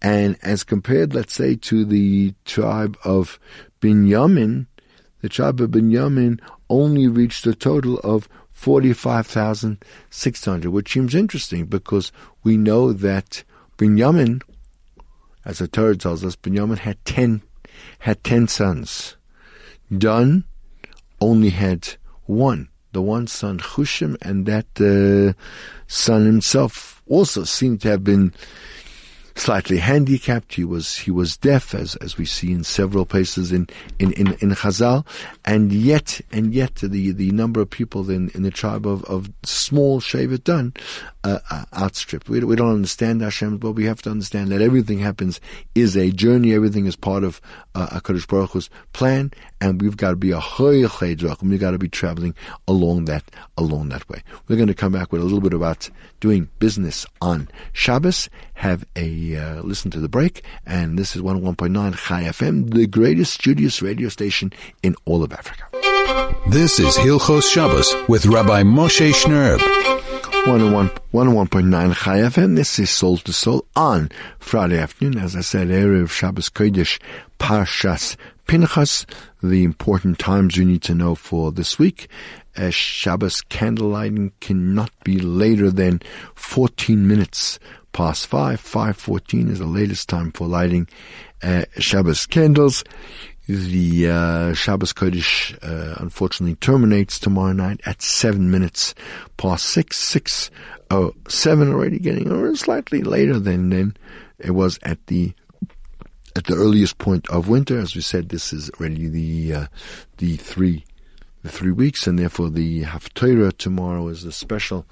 And 0.00 0.38
as 0.42 0.64
compared, 0.64 1.14
let's 1.14 1.34
say, 1.34 1.56
to 1.56 1.84
the 1.84 2.32
tribe 2.44 2.96
of 3.04 3.40
Binyamin, 3.80 4.66
the 5.20 5.28
tribe 5.28 5.60
of 5.60 5.70
Binyamin 5.70 6.40
only 6.70 7.08
reached 7.08 7.44
a 7.46 7.54
total 7.54 7.98
of 8.00 8.28
45,600, 8.52 10.70
which 10.70 10.92
seems 10.92 11.14
interesting 11.14 11.64
because 11.66 12.10
we 12.42 12.56
know 12.56 12.92
that 12.92 13.44
Binyamin, 13.76 14.42
as 15.44 15.58
the 15.58 15.68
Torah 15.68 15.96
tells 15.96 16.24
us, 16.24 16.36
Binyamin 16.36 16.78
had 16.78 17.04
10, 17.04 17.42
had 18.00 18.24
10 18.24 18.48
sons. 18.48 19.16
Dan 19.96 20.42
only 21.20 21.50
had 21.50 21.88
one, 22.26 22.68
the 22.92 23.02
one 23.02 23.26
son 23.26 23.58
Hushim, 23.58 24.16
and 24.22 24.46
that 24.46 24.66
uh, 24.80 25.34
son 25.86 26.24
himself 26.26 27.02
also 27.06 27.44
seemed 27.44 27.82
to 27.82 27.90
have 27.90 28.02
been 28.04 28.32
slightly 29.38 29.78
handicapped. 29.78 30.54
He 30.54 30.64
was 30.64 30.96
he 30.98 31.10
was 31.10 31.36
deaf, 31.36 31.74
as 31.74 31.96
as 31.96 32.16
we 32.18 32.24
see 32.24 32.52
in 32.52 32.64
several 32.64 33.06
places 33.06 33.52
in 33.52 33.68
in 33.98 34.12
in, 34.12 34.28
in 34.40 34.50
Chazal, 34.50 35.06
and 35.44 35.72
yet 35.72 36.20
and 36.32 36.52
yet 36.52 36.76
the 36.76 37.12
the 37.12 37.30
number 37.32 37.60
of 37.60 37.70
people 37.70 38.10
in, 38.10 38.30
in 38.30 38.42
the 38.42 38.50
tribe 38.50 38.86
of 38.86 39.04
of 39.04 39.30
small 39.44 40.00
Shevet 40.00 40.44
Dan 40.44 40.72
uh, 41.28 41.64
outstripped. 41.76 42.28
We 42.28 42.40
we 42.40 42.56
don't 42.56 42.72
understand 42.72 43.20
Hashem, 43.20 43.58
but 43.58 43.72
we 43.72 43.84
have 43.86 44.02
to 44.02 44.10
understand 44.10 44.50
that 44.50 44.60
everything 44.60 44.98
happens 44.98 45.40
is 45.74 45.96
a 45.96 46.10
journey. 46.10 46.54
Everything 46.54 46.86
is 46.86 46.96
part 46.96 47.24
of 47.24 47.40
uh, 47.74 47.86
Hakadosh 47.88 48.26
Baruch 48.26 48.50
Hu's 48.50 48.70
plan, 48.92 49.32
and 49.60 49.80
we've 49.80 49.96
got 49.96 50.10
to 50.10 50.16
be 50.16 50.30
a 50.30 50.40
and 50.40 51.50
we've 51.50 51.60
got 51.60 51.72
to 51.72 51.78
be 51.78 51.88
traveling 51.88 52.34
along 52.66 53.04
that 53.06 53.24
along 53.56 53.90
that 53.90 54.08
way. 54.08 54.22
We're 54.46 54.56
going 54.56 54.68
to 54.68 54.74
come 54.74 54.92
back 54.92 55.12
with 55.12 55.20
a 55.20 55.24
little 55.24 55.40
bit 55.40 55.54
about 55.54 55.90
doing 56.20 56.48
business 56.58 57.06
on 57.20 57.48
Shabbos. 57.72 58.28
Have 58.54 58.84
a 58.96 59.36
uh, 59.36 59.62
listen 59.62 59.90
to 59.92 60.00
the 60.00 60.08
break, 60.08 60.44
and 60.66 60.98
this 60.98 61.14
is 61.14 61.22
101.9 61.22 61.96
Chai 61.96 62.24
FM, 62.24 62.72
the 62.74 62.86
greatest 62.86 63.34
studious 63.34 63.82
radio 63.82 64.08
station 64.08 64.52
in 64.82 64.94
all 65.04 65.22
of 65.22 65.32
Africa. 65.32 65.64
This 66.48 66.80
is 66.80 66.96
Hilchos 66.96 67.50
Shabbos 67.52 67.94
with 68.08 68.26
Rabbi 68.26 68.62
Moshe 68.62 69.12
Shnerb. 69.12 70.07
101, 70.48 70.88
101.9 71.12 71.94
Chai 71.94 72.18
FM. 72.20 72.56
This 72.56 72.78
is 72.78 72.88
Soul 72.88 73.18
to 73.18 73.34
Soul 73.34 73.66
on 73.76 74.08
Friday 74.38 74.78
afternoon. 74.78 75.18
As 75.22 75.36
I 75.36 75.42
said, 75.42 75.68
Erev 75.68 76.08
Shabbos 76.08 76.48
Kodesh 76.48 76.98
Parshas 77.38 78.16
Pinchas, 78.46 79.04
the 79.42 79.62
important 79.62 80.18
times 80.18 80.56
you 80.56 80.64
need 80.64 80.80
to 80.84 80.94
know 80.94 81.14
for 81.14 81.52
this 81.52 81.78
week. 81.78 82.08
As 82.56 82.74
Shabbos 82.74 83.42
candlelighting 83.50 84.32
cannot 84.40 84.90
be 85.04 85.18
later 85.18 85.70
than 85.70 86.00
14 86.34 87.06
minutes 87.06 87.58
past 87.92 88.26
5. 88.28 88.58
5.14 88.58 89.50
is 89.50 89.58
the 89.58 89.66
latest 89.66 90.08
time 90.08 90.32
for 90.32 90.46
lighting 90.46 90.88
uh, 91.42 91.66
Shabbos 91.78 92.24
candles. 92.24 92.84
The 93.48 94.10
uh, 94.10 94.52
Shabbos 94.52 94.92
Kodesh 94.92 95.56
uh, 95.62 95.94
unfortunately 96.02 96.56
terminates 96.56 97.18
tomorrow 97.18 97.54
night 97.54 97.80
at 97.86 98.02
seven 98.02 98.50
minutes 98.50 98.94
past 99.38 99.64
six, 99.64 99.96
six 99.96 100.50
oh 100.90 101.14
seven 101.28 101.72
already 101.72 101.98
getting 101.98 102.30
or 102.30 102.54
slightly 102.56 103.02
later 103.02 103.38
than 103.38 103.70
then 103.70 103.96
it 104.38 104.50
was 104.50 104.78
at 104.82 105.06
the 105.06 105.32
at 106.36 106.44
the 106.44 106.56
earliest 106.56 106.98
point 106.98 107.26
of 107.30 107.48
winter. 107.48 107.78
As 107.78 107.94
we 107.94 108.02
said, 108.02 108.28
this 108.28 108.52
is 108.52 108.68
already 108.78 109.08
the 109.08 109.54
uh, 109.54 109.66
the 110.18 110.36
three 110.36 110.84
the 111.42 111.48
three 111.48 111.72
weeks, 111.72 112.06
and 112.06 112.18
therefore 112.18 112.50
the 112.50 112.82
Haftarah 112.82 113.56
tomorrow 113.56 114.08
is 114.08 114.24
a 114.24 114.32
special 114.32 114.84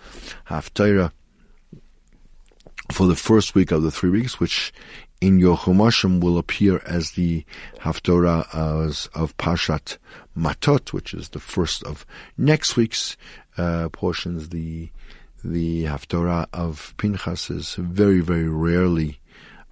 Haftarah 0.48 1.12
for 2.90 3.06
the 3.06 3.16
first 3.16 3.54
week 3.54 3.70
of 3.70 3.82
the 3.82 3.90
three 3.90 4.10
weeks, 4.10 4.40
which 4.40 4.72
in 5.20 5.38
your 5.38 5.56
Chumashim 5.56 6.20
will 6.20 6.38
appear 6.38 6.82
as 6.86 7.12
the 7.12 7.44
Haftorah 7.80 8.46
as 8.54 9.08
of 9.14 9.36
Pashat 9.36 9.98
Matot, 10.36 10.92
which 10.92 11.14
is 11.14 11.30
the 11.30 11.40
first 11.40 11.82
of 11.84 12.04
next 12.36 12.76
week's 12.76 13.16
uh, 13.56 13.88
portions. 13.90 14.50
The 14.50 14.90
the 15.44 15.84
Haftorah 15.84 16.46
of 16.52 16.94
Pinchas 16.98 17.50
is 17.50 17.74
very 17.76 18.20
very 18.20 18.48
rarely 18.48 19.20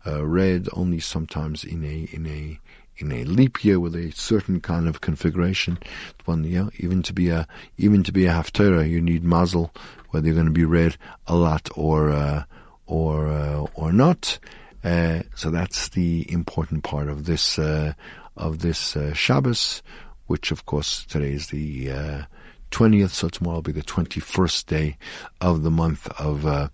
uh, 0.06 0.24
read, 0.24 0.68
only 0.72 1.00
sometimes 1.00 1.64
in 1.64 1.84
a 1.84 2.08
in 2.14 2.26
a 2.26 2.58
in 2.96 3.10
a 3.10 3.24
leap 3.24 3.64
year 3.64 3.80
with 3.80 3.94
a 3.96 4.12
certain 4.12 4.60
kind 4.60 4.86
of 4.88 5.00
configuration. 5.00 5.78
One, 6.24 6.44
even 6.78 7.02
to 7.02 7.12
be 7.12 7.28
a 7.28 7.46
even 7.76 8.02
to 8.04 8.12
be 8.12 8.26
a 8.26 8.32
Haftorah, 8.32 8.88
you 8.88 9.00
need 9.00 9.24
mazel, 9.24 9.72
whether 10.10 10.26
you're 10.26 10.34
going 10.34 10.46
to 10.46 10.52
be 10.52 10.64
read 10.64 10.96
a 11.26 11.34
lot 11.34 11.68
or 11.76 12.10
uh, 12.10 12.44
or 12.86 13.28
uh, 13.28 13.66
or 13.74 13.92
not. 13.92 14.38
Uh, 14.84 15.22
so 15.34 15.50
that's 15.50 15.88
the 15.90 16.30
important 16.30 16.84
part 16.84 17.08
of 17.08 17.24
this 17.24 17.58
uh, 17.58 17.94
of 18.36 18.58
this 18.58 18.96
uh, 18.96 19.14
Shabbos, 19.14 19.82
which 20.26 20.50
of 20.50 20.66
course 20.66 21.06
today 21.06 21.32
is 21.32 21.48
the 21.48 21.90
uh, 21.90 22.22
twentieth. 22.70 23.12
so 23.12 23.28
tomorrow 23.30 23.56
will 23.56 23.62
be 23.62 23.72
the 23.72 23.82
twenty-first 23.82 24.66
day 24.66 24.98
of 25.40 25.62
the 25.62 25.70
month 25.70 26.06
of 26.20 26.44
uh, 26.44 26.68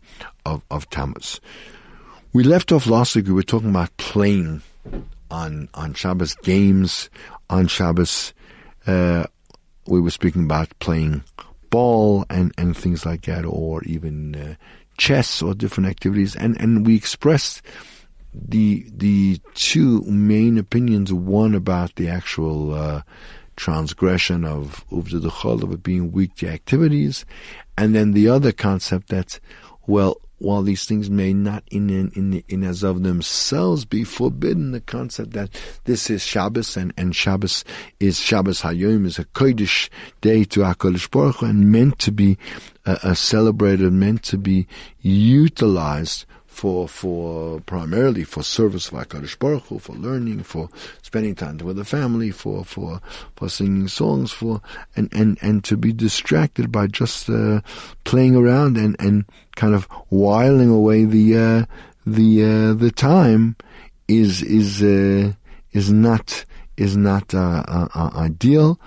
of, 0.45 0.63
of 0.71 0.91
Tammuz. 0.91 1.41
We 2.33 2.43
left 2.43 2.73
off 2.73 2.87
last 2.87 3.15
week. 3.15 3.27
We 3.27 3.33
were 3.33 3.43
talking 3.45 3.71
about 3.71 3.97
playing 3.97 4.63
on 5.31 5.69
on 5.75 5.95
Shabbos 5.95 6.35
games 6.43 7.11
on 7.49 7.69
Shabbos. 7.69 8.35
Uh, 8.87 9.27
we 9.87 10.01
were 10.01 10.11
speaking 10.11 10.45
about 10.45 10.77
playing 10.81 11.23
ball 11.71 12.25
and, 12.29 12.53
and 12.59 12.77
things 12.77 13.07
like 13.07 13.23
that, 13.23 13.45
or 13.45 13.85
even 13.85 14.57
chess 14.99 15.41
or 15.43 15.55
different 15.55 15.89
activities, 15.89 16.37
and, 16.37 16.61
and 16.61 16.87
we 16.87 16.95
expressed 16.97 17.63
the 18.33 18.87
the 18.95 19.41
two 19.55 20.03
main 20.03 20.59
opinions, 20.59 21.13
one 21.13 21.55
about 21.55 21.95
the 21.97 22.09
actual 22.09 22.75
uh, 22.75 23.03
transgression 23.57 24.45
of 24.45 24.85
uvda 24.91 25.21
dechol, 25.21 25.63
of 25.63 25.73
it 25.73 25.83
being 25.83 26.13
weekday 26.13 26.49
activities, 26.49 27.25
and 27.77 27.95
then 27.95 28.13
the 28.13 28.29
other 28.29 28.53
concept 28.53 29.09
that, 29.09 29.41
well, 29.87 30.17
while 30.39 30.63
these 30.63 30.87
things 30.87 31.11
may 31.11 31.35
not 31.35 31.63
in 31.71 31.91
in 31.91 32.11
in, 32.15 32.43
in 32.49 32.65
as 32.65 32.83
of 32.83 33.03
themselves 33.03 33.85
be 33.85 34.05
forbidden, 34.05 34.73
the 34.73 34.81
concept 34.81 35.33
that 35.33 35.51
this 35.85 36.09
is 36.09 36.23
Shabbos 36.23 36.77
and, 36.77 36.95
and 36.97 37.15
Shabbos 37.15 37.65
is 37.99 38.19
Shabbos 38.19 38.63
Hayom 38.63 39.05
is 39.05 39.19
a 39.19 39.25
Kodesh 39.27 39.91
day 40.21 40.45
to 40.45 40.61
Hakadosh 40.61 41.11
Baruch 41.11 41.43
and 41.43 41.71
meant 41.71 41.99
to 41.99 42.13
be 42.13 42.39
uh, 42.87 42.97
uh, 43.03 43.15
celebrated, 43.15 43.93
meant 43.93 44.23
to 44.25 44.39
be 44.39 44.67
utilized 45.01 46.25
for 46.51 46.89
for 46.89 47.61
primarily 47.61 48.25
for 48.25 48.43
service 48.43 48.89
of 48.89 48.95
Hakadosh 48.95 49.39
Baruch 49.39 49.63
Hu, 49.67 49.79
for 49.79 49.95
learning, 49.95 50.43
for 50.43 50.69
spending 51.01 51.35
time 51.35 51.57
with 51.59 51.77
the 51.77 51.85
family, 51.85 52.33
for 52.33 52.65
for 52.65 53.01
for 53.37 53.49
singing 53.49 53.89
songs, 53.89 54.33
for 54.33 54.61
and 54.97 55.09
and 55.15 55.39
and 55.41 55.65
to 55.65 55.77
be 55.77 55.93
distracted 55.93 56.71
by 56.71 56.89
just 56.89 57.31
uh, 57.31 57.61
playing 58.05 58.37
around 58.37 58.77
and 58.77 58.97
and 58.99 59.25
kind 59.55 59.75
of 59.75 59.85
whiling 60.11 60.69
away 60.69 61.05
the 61.05 61.39
uh, 61.39 61.65
the 62.05 62.45
uh, 62.45 62.75
the 62.75 62.91
time 62.91 63.57
is 64.09 64.43
is 64.43 64.83
uh, 64.83 65.33
is 65.73 65.91
not 65.93 66.45
is 66.77 66.97
not 66.97 67.33
uh, 67.33 67.63
uh, 67.69 68.11
ideal 68.17 68.81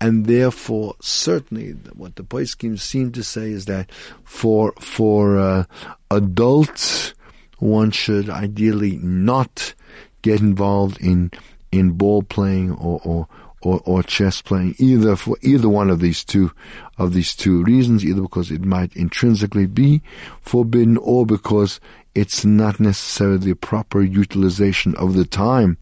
and 0.00 0.26
therefore 0.26 0.94
certainly 1.00 1.70
what 1.94 2.16
the 2.16 2.22
poskim 2.22 2.78
seem 2.78 3.12
to 3.12 3.22
say 3.22 3.50
is 3.50 3.64
that 3.66 3.90
for 4.24 4.72
for 4.80 5.38
uh, 5.38 5.64
adults 6.10 7.14
one 7.58 7.90
should 7.90 8.30
ideally 8.30 8.98
not 9.02 9.74
get 10.22 10.40
involved 10.40 11.00
in 11.00 11.30
in 11.72 11.90
ball 11.90 12.22
playing 12.22 12.72
or, 12.72 13.00
or 13.04 13.28
or, 13.60 13.80
or 13.84 14.02
chess 14.04 14.40
playing 14.40 14.74
either 14.78 15.16
for 15.16 15.36
either 15.42 15.68
one 15.68 15.90
of 15.90 15.98
these 15.98 16.24
two 16.24 16.52
of 16.96 17.12
these 17.12 17.34
two 17.34 17.64
reasons 17.64 18.04
either 18.04 18.22
because 18.22 18.50
it 18.50 18.64
might 18.64 18.94
intrinsically 18.94 19.66
be 19.66 20.00
forbidden 20.40 20.96
or 20.98 21.26
because 21.26 21.80
it's 22.14 22.44
not 22.44 22.78
necessarily 22.78 23.38
the 23.38 23.54
proper 23.54 24.00
utilization 24.00 24.94
of 24.96 25.14
the 25.14 25.24
time 25.24 25.76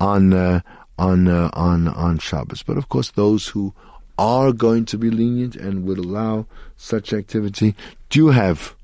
on 0.00 0.32
uh, 0.32 0.60
on 1.08 1.28
uh, 1.28 1.50
on 1.52 1.88
on 1.88 2.18
Shabbos 2.18 2.62
but 2.62 2.76
of 2.76 2.88
course 2.88 3.10
those 3.10 3.48
who 3.48 3.74
are 4.18 4.52
going 4.52 4.84
to 4.84 4.98
be 4.98 5.10
lenient 5.10 5.56
and 5.56 5.84
would 5.84 5.98
allow 5.98 6.46
such 6.76 7.12
activity 7.12 7.74
do 8.10 8.28
have 8.28 8.74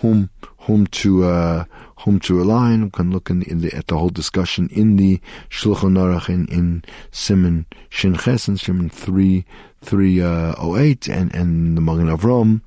whom 0.00 0.30
whom 0.66 0.86
to 0.88 1.24
uh, 1.24 1.64
whom 2.04 2.18
to 2.20 2.34
rely 2.34 2.72
on. 2.72 2.84
We 2.84 2.90
can 2.90 3.10
look 3.10 3.30
in 3.30 3.40
the, 3.40 3.50
in 3.50 3.60
the, 3.60 3.74
at 3.74 3.86
the 3.88 3.98
whole 3.98 4.08
discussion 4.08 4.68
in 4.72 4.96
the 4.96 5.20
Shulchan 5.48 5.96
Aruch 5.96 6.28
in, 6.28 6.46
in 6.46 6.84
Simon 7.10 7.66
Shinches 7.90 8.48
and 8.48 8.58
Simon 8.58 8.88
3, 8.88 9.44
308 9.82 11.08
uh, 11.08 11.12
and, 11.12 11.34
and 11.34 11.76
the 11.76 11.80
Magen 11.80 12.08
Avram 12.08 12.62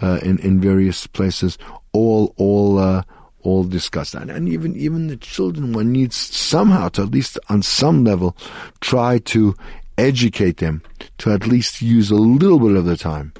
uh, 0.00 0.18
in, 0.22 0.38
in 0.38 0.60
various 0.60 1.06
places, 1.06 1.58
all, 1.92 2.34
all, 2.36 2.78
uh, 2.78 3.02
all 3.48 3.64
discuss 3.64 4.12
that. 4.12 4.28
And 4.30 4.48
even, 4.48 4.76
even 4.76 5.08
the 5.08 5.16
children, 5.16 5.72
one 5.72 5.92
needs 5.92 6.16
somehow 6.16 6.88
to 6.90 7.02
at 7.02 7.10
least 7.10 7.38
on 7.48 7.62
some 7.62 8.04
level 8.04 8.36
try 8.80 9.18
to 9.18 9.54
educate 9.96 10.58
them 10.58 10.82
to 11.18 11.32
at 11.32 11.46
least 11.46 11.82
use 11.82 12.10
a 12.10 12.14
little 12.14 12.60
bit 12.60 12.76
of 12.76 12.84
the 12.84 12.96
time 12.96 13.32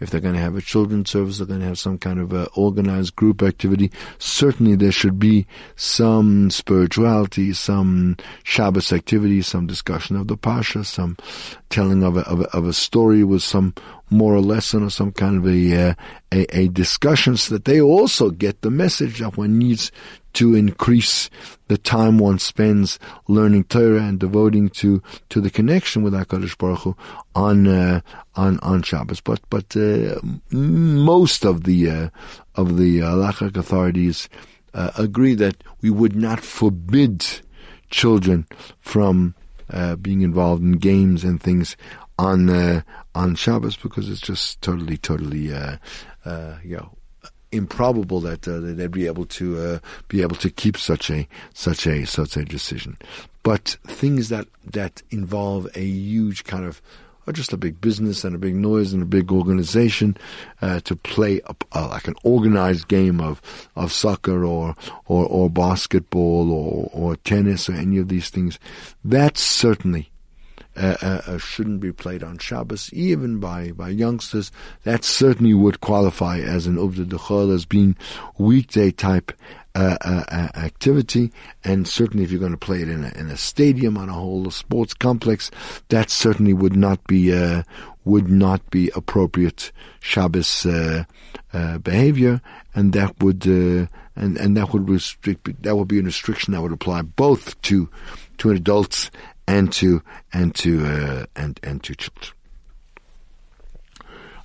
if 0.00 0.10
they're 0.10 0.20
going 0.20 0.34
to 0.34 0.40
have 0.40 0.56
a 0.56 0.60
children's 0.60 1.10
service, 1.10 1.38
they're 1.38 1.46
going 1.46 1.60
to 1.60 1.66
have 1.66 1.78
some 1.78 1.98
kind 1.98 2.18
of 2.18 2.32
a 2.32 2.46
organized 2.54 3.14
group 3.16 3.42
activity. 3.42 3.90
Certainly, 4.18 4.76
there 4.76 4.92
should 4.92 5.18
be 5.18 5.46
some 5.76 6.50
spirituality, 6.50 7.52
some 7.52 8.16
Shabbos 8.42 8.92
activity, 8.92 9.42
some 9.42 9.66
discussion 9.66 10.16
of 10.16 10.28
the 10.28 10.36
Pasha, 10.36 10.84
some 10.84 11.16
telling 11.70 12.02
of 12.02 12.16
a, 12.16 12.20
of 12.20 12.40
a, 12.40 12.56
of 12.56 12.66
a 12.66 12.72
story 12.72 13.24
with 13.24 13.42
some 13.42 13.74
moral 14.10 14.42
lesson 14.42 14.82
or 14.82 14.90
some 14.90 15.12
kind 15.12 15.36
of 15.36 15.46
a, 15.46 15.90
uh, 15.90 15.94
a, 16.32 16.58
a 16.58 16.68
discussion 16.68 17.36
so 17.36 17.54
that 17.54 17.64
they 17.64 17.80
also 17.80 18.30
get 18.30 18.62
the 18.62 18.70
message 18.70 19.20
that 19.20 19.36
one 19.36 19.58
needs 19.58 19.90
to 20.34 20.54
increase 20.54 21.30
the 21.68 21.78
time 21.78 22.18
one 22.18 22.38
spends 22.38 22.98
learning 23.28 23.64
Torah 23.64 24.02
and 24.02 24.18
devoting 24.18 24.68
to, 24.70 25.02
to 25.30 25.40
the 25.40 25.50
connection 25.50 26.02
with 26.02 26.12
HaKadosh 26.12 26.58
Baruch 26.58 26.80
Hu 26.80 26.96
on, 27.34 27.66
uh, 27.66 28.00
on, 28.34 28.58
on 28.60 28.82
Shabbos. 28.82 29.20
But, 29.20 29.40
but, 29.48 29.76
uh, 29.76 30.20
most 30.50 31.44
of 31.44 31.64
the, 31.64 31.90
uh, 31.90 32.08
of 32.54 32.76
the 32.76 32.98
halachic 32.98 33.56
authorities, 33.56 34.28
uh, 34.74 34.90
agree 34.98 35.34
that 35.34 35.62
we 35.80 35.90
would 35.90 36.16
not 36.16 36.40
forbid 36.40 37.24
children 37.90 38.46
from, 38.80 39.34
uh, 39.70 39.96
being 39.96 40.20
involved 40.20 40.62
in 40.62 40.72
games 40.72 41.24
and 41.24 41.42
things 41.42 41.76
on, 42.18 42.50
uh, 42.50 42.82
on 43.14 43.34
Shabbos 43.36 43.76
because 43.76 44.10
it's 44.10 44.20
just 44.20 44.60
totally, 44.60 44.96
totally, 44.96 45.46
you 45.46 46.76
know, 46.76 46.98
improbable 47.54 48.20
that, 48.20 48.46
uh, 48.46 48.58
they'd 48.60 48.90
be 48.90 49.06
able 49.06 49.26
to 49.26 49.58
uh, 49.58 49.78
be 50.08 50.22
able 50.22 50.36
to 50.36 50.50
keep 50.50 50.76
such 50.76 51.10
a 51.10 51.26
such 51.52 51.86
a 51.86 52.04
such 52.06 52.36
a 52.36 52.44
decision. 52.44 52.96
But 53.42 53.76
things 53.86 54.28
that 54.28 54.48
that 54.64 55.02
involve 55.10 55.68
a 55.74 55.84
huge 55.84 56.44
kind 56.44 56.64
of 56.64 56.82
or 57.26 57.32
just 57.32 57.52
a 57.52 57.56
big 57.56 57.80
business 57.80 58.24
and 58.24 58.34
a 58.34 58.38
big 58.38 58.54
noise 58.54 58.92
and 58.92 59.02
a 59.02 59.06
big 59.06 59.32
organization 59.32 60.16
uh, 60.60 60.80
to 60.80 60.94
play 60.94 61.40
a, 61.46 61.54
uh, 61.72 61.88
like 61.88 62.06
an 62.06 62.14
organized 62.22 62.88
game 62.88 63.20
of 63.20 63.40
of 63.76 63.92
soccer 63.92 64.44
or 64.44 64.74
or, 65.06 65.26
or 65.26 65.50
basketball 65.50 66.52
or 66.52 66.90
or 66.92 67.16
tennis 67.16 67.68
or 67.68 67.74
any 67.74 67.98
of 67.98 68.08
these 68.08 68.30
things. 68.30 68.58
That 69.04 69.38
certainly 69.38 70.10
uh, 70.76 70.96
uh, 71.02 71.20
uh, 71.26 71.38
shouldn't 71.38 71.80
be 71.80 71.92
played 71.92 72.22
on 72.22 72.38
Shabbos, 72.38 72.92
even 72.92 73.38
by, 73.38 73.70
by 73.70 73.90
youngsters. 73.90 74.50
That 74.82 75.04
certainly 75.04 75.54
would 75.54 75.80
qualify 75.80 76.38
as 76.40 76.66
an 76.66 76.76
Uvda 76.76 77.06
Dechol, 77.06 77.54
as 77.54 77.64
being 77.64 77.96
weekday 78.38 78.90
type 78.90 79.32
uh, 79.76 79.96
uh, 80.02 80.24
uh, 80.28 80.48
activity, 80.56 81.32
and 81.64 81.88
certainly 81.88 82.22
if 82.22 82.30
you're 82.30 82.38
going 82.38 82.52
to 82.52 82.56
play 82.56 82.80
it 82.80 82.88
in 82.88 83.04
a, 83.04 83.12
in 83.18 83.28
a 83.28 83.36
stadium 83.36 83.96
on 83.96 84.08
a 84.08 84.12
whole 84.12 84.48
sports 84.50 84.94
complex, 84.94 85.50
that 85.88 86.10
certainly 86.10 86.52
would 86.52 86.76
not 86.76 87.04
be 87.08 87.32
would 88.04 88.28
not 88.28 88.70
be 88.70 88.90
appropriate 88.94 89.72
Shabbos 89.98 90.64
behavior, 91.82 92.40
and 92.72 92.92
that 92.92 93.20
would 93.20 93.44
and 93.46 93.88
and 94.36 94.56
that 94.56 94.72
would 94.72 94.88
restrict 94.88 95.62
that 95.62 95.76
would 95.76 95.88
be 95.88 95.98
a 95.98 96.02
restriction 96.02 96.54
that 96.54 96.62
would 96.62 96.72
apply 96.72 97.02
both 97.02 97.60
to 97.62 97.88
to 98.38 98.50
adults 98.50 99.10
and 99.46 99.72
to 99.72 100.02
and 100.32 100.54
to 100.56 100.84
uh, 100.86 101.26
and 101.36 101.60
and 101.62 101.82
to 101.84 101.94
children. 101.94 102.34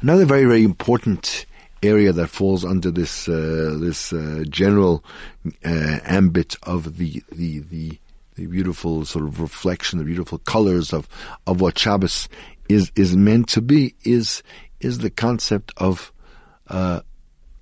Another 0.01 0.25
very 0.25 0.45
very 0.45 0.63
important 0.63 1.45
area 1.81 2.11
that 2.11 2.27
falls 2.27 2.65
under 2.65 2.91
this 2.91 3.27
uh, 3.27 3.77
this 3.79 4.13
uh, 4.13 4.43
general 4.49 5.03
uh, 5.65 5.99
ambit 6.03 6.55
of 6.63 6.97
the, 6.97 7.23
the 7.31 7.59
the 7.59 7.99
the 8.35 8.45
beautiful 8.45 9.05
sort 9.05 9.25
of 9.25 9.41
reflection, 9.41 9.99
the 9.99 10.05
beautiful 10.05 10.37
colors 10.39 10.93
of 10.93 11.07
of 11.47 11.61
what 11.61 11.77
Shabbos 11.77 12.29
is 12.67 12.91
is 12.95 13.15
meant 13.15 13.49
to 13.49 13.61
be 13.61 13.95
is 14.03 14.43
is 14.79 14.99
the 14.99 15.09
concept 15.09 15.73
of 15.77 16.13
uh, 16.67 17.01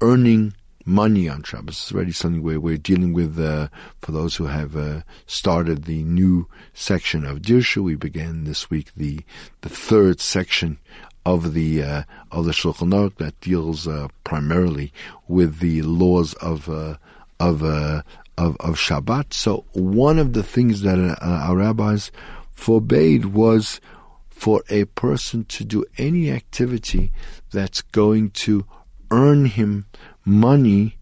earning 0.01 0.53
money 0.87 1.27
on 1.27 1.43
Shabbos. 1.43 1.75
It's 1.75 1.91
already 1.91 2.13
something 2.13 2.41
we're, 2.41 2.77
dealing 2.77 3.11
with 3.11 3.37
uh, 3.39 3.67
for 3.99 4.13
those 4.13 4.35
who 4.37 4.45
have 4.45 4.75
uh, 4.77 5.01
started 5.25 5.83
the 5.83 6.03
new 6.03 6.47
section 6.73 7.25
of 7.25 7.41
Dirshu. 7.41 7.83
We 7.83 7.95
began 7.95 8.45
this 8.45 8.69
week 8.69 8.91
the 8.95 9.19
the 9.61 9.69
third 9.69 10.21
section 10.21 10.79
of 11.25 11.53
the 11.53 11.83
uh, 11.83 12.03
of 12.31 12.45
the 12.45 12.51
Shulchan 12.51 12.93
Aruch 12.93 13.17
that 13.17 13.39
deals 13.41 13.87
uh, 13.87 14.07
primarily 14.23 14.93
with 15.27 15.59
the 15.59 15.81
laws 15.81 16.33
of 16.35 16.69
uh, 16.69 16.95
of, 17.39 17.63
uh, 17.63 18.03
of 18.37 18.55
of 18.59 18.75
Shabbat. 18.75 19.33
So 19.33 19.65
one 19.73 20.19
of 20.19 20.33
the 20.33 20.43
things 20.43 20.81
that 20.81 21.17
our 21.21 21.57
rabbis 21.57 22.11
forbade 22.53 23.25
was 23.25 23.81
for 24.29 24.63
a 24.69 24.85
person 24.85 25.43
to 25.45 25.65
do 25.65 25.83
any 25.97 26.31
activity 26.31 27.11
that's 27.51 27.81
going 27.81 28.29
to 28.29 28.65
earn 29.11 29.45
him 29.45 29.85
money 30.27 30.97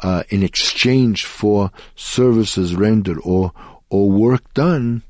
uh, 0.00 0.22
in 0.30 0.42
exchange 0.42 1.24
for 1.24 1.70
services 1.94 2.74
rendered 2.74 3.18
or 3.22 3.52
or 3.88 4.10
work 4.10 4.52
done 4.54 5.02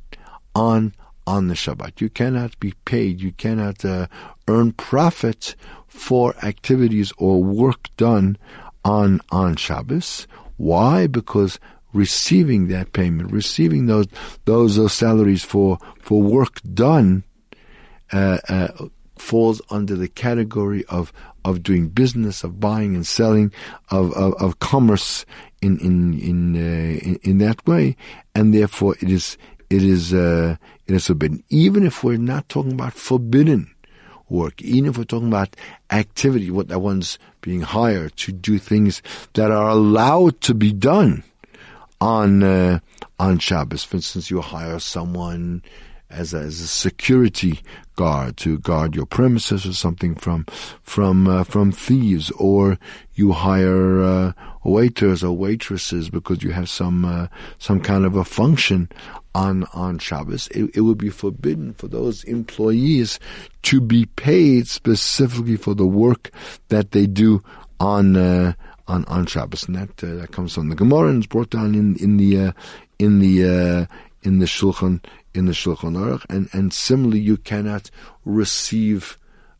on 0.55 0.93
on 1.27 1.49
the 1.49 1.55
Shabbat. 1.55 2.01
You 2.01 2.11
cannot 2.11 2.59
be 2.61 2.75
paid. 2.85 3.21
You 3.21 3.33
cannot 3.33 3.85
uh, 3.85 4.07
earn 4.49 4.73
profit 4.73 5.57
for 5.87 6.35
activities 6.43 7.13
or 7.19 7.43
work 7.43 7.89
done 7.97 8.37
on 8.85 9.21
on 9.31 9.57
Shabbos. 9.57 10.27
Why? 10.57 11.07
Because 11.07 11.59
receiving 11.93 12.69
that 12.69 12.93
payment, 12.93 13.33
receiving 13.33 13.87
those 13.87 14.07
those, 14.45 14.77
those 14.77 14.93
salaries 14.93 15.45
for 15.45 15.79
for 16.01 16.23
work 16.23 16.61
done, 16.75 17.25
uh, 18.13 18.39
uh, 18.49 18.69
falls 19.18 19.61
under 19.70 19.94
the 19.94 20.09
category 20.09 20.85
of 20.87 21.12
of 21.44 21.62
doing 21.62 21.88
business, 21.88 22.42
of 22.44 22.59
buying 22.61 22.94
and 22.94 23.07
selling, 23.07 23.52
of 23.90 24.12
of, 24.12 24.35
of 24.40 24.59
commerce 24.59 25.24
in 25.62 25.79
in 25.79 26.18
in, 26.18 26.57
uh, 26.57 26.98
in, 27.00 27.18
in 27.22 27.38
that 27.38 27.66
way, 27.66 27.96
and 28.35 28.52
therefore 28.52 28.96
it 29.00 29.11
is 29.11 29.37
it 29.70 29.83
is 29.83 30.14
uh, 30.14 30.57
it 30.87 30.94
is 30.94 31.07
forbidden. 31.07 31.42
Even 31.48 31.85
if 31.85 32.05
we're 32.05 32.18
not 32.18 32.48
talking 32.48 32.72
about 32.72 32.92
forbidden 32.92 33.70
work, 34.29 34.61
even 34.62 34.90
if 34.90 34.98
we're 34.98 35.05
talking 35.05 35.29
about 35.29 35.57
activity, 35.90 36.50
what 36.50 36.68
that 36.68 36.81
one's 36.81 37.18
being 37.40 37.61
hired 37.61 38.16
to 38.16 38.33
do 38.33 38.59
things 38.59 39.02
that 39.35 39.50
are 39.50 39.68
allowed 39.68 40.40
to 40.40 40.55
be 40.55 40.72
done 40.72 41.22
on 42.00 42.42
uh, 42.42 42.81
on 43.18 43.38
Shabbos. 43.38 43.85
For 43.85 43.96
instance, 43.96 44.31
you 44.31 44.40
hire 44.40 44.79
someone 44.79 45.62
as 46.11 46.33
a, 46.35 46.38
as 46.38 46.61
a 46.61 46.66
security 46.66 47.61
guard 47.97 48.37
to 48.37 48.59
guard 48.59 48.95
your 48.95 49.07
premises 49.07 49.66
or 49.66 49.73
something 49.73 50.14
from 50.14 50.45
from 50.83 51.27
uh, 51.27 51.45
from 51.45 51.73
thieves, 51.73 52.31
or 52.33 52.79
you 53.14 53.33
hire 53.33 54.03
uh, 54.03 54.33
waiters 54.64 55.25
or 55.25 55.37
waitresses 55.37 56.11
because 56.11 56.42
you 56.42 56.51
have 56.51 56.69
some 56.69 57.05
uh, 57.05 57.27
some 57.59 57.81
kind 57.81 58.05
of 58.05 58.14
a 58.14 58.25
function 58.25 58.88
on 59.35 59.64
on 59.75 59.99
Shabbos. 59.99 60.49
It, 60.49 60.77
it, 60.77 60.81
would 60.83 60.99
be 60.99 61.11
forbidden 61.11 61.75
for 61.75 61.88
those 61.88 62.23
employees 62.25 63.19
to 63.62 63.81
be 63.81 64.07
paid 64.07 64.69
specifically 64.69 65.57
for 65.57 65.75
the 65.75 65.87
work 65.87 66.31
that 66.69 66.92
they 66.92 67.07
do 67.07 67.42
on 67.81 68.16
uh, 68.16 68.53
on 68.87 69.05
on 69.07 69.27
Shabbos, 69.27 69.66
and 69.66 69.77
that 69.77 70.05
uh, 70.05 70.14
that 70.16 70.33
comes 70.33 70.55
from 70.55 70.69
the 70.69 70.77
Gemara 70.77 71.09
and 71.09 71.23
is 71.23 71.27
brought 71.27 71.51
down 71.51 71.75
in 71.75 71.97
in 71.97 72.19
the 72.19 72.38
uh, 72.38 72.53
in 72.99 73.19
the 73.19 73.88
in 74.23 74.38
the 74.40 74.47
Shulchan 74.47 75.05
in 75.37 75.46
the 75.46 75.53
Shulchan 75.53 75.96
Aruch, 75.96 76.25
and 76.29 76.49
and 76.53 76.72
similarly, 76.72 77.20
you 77.20 77.37
cannot 77.37 77.90
receive. 78.25 79.18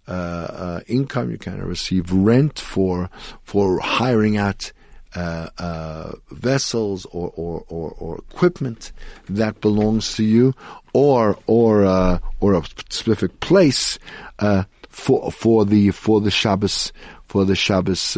Uh, 0.09 0.13
uh, 0.13 0.81
income, 0.87 1.33
you 1.33 1.37
cannot 1.37 1.67
receive 1.67 2.13
rent 2.13 2.61
for 2.61 3.11
for 3.43 3.81
hiring 3.81 4.37
out 4.37 4.71
uh, 5.17 5.49
uh, 5.59 6.13
vessels 6.31 7.07
or, 7.07 7.33
or, 7.37 7.65
or, 7.69 7.91
or, 7.99 8.19
equipment 8.19 8.93
that 9.31 9.61
belongs 9.61 10.15
to 10.15 10.23
you, 10.23 10.55
or 10.93 11.39
or 11.49 11.85
uh, 11.85 12.19
or 12.39 12.55
a 12.55 12.63
specific 12.65 13.41
place 13.41 13.99
uh, 14.39 14.63
for 14.89 15.33
for 15.33 15.65
the 15.65 15.91
for 15.91 16.21
the 16.21 16.31
Shabbos 16.31 16.93
for 17.25 17.45
the 17.45 17.57
Shabbos 17.57 18.17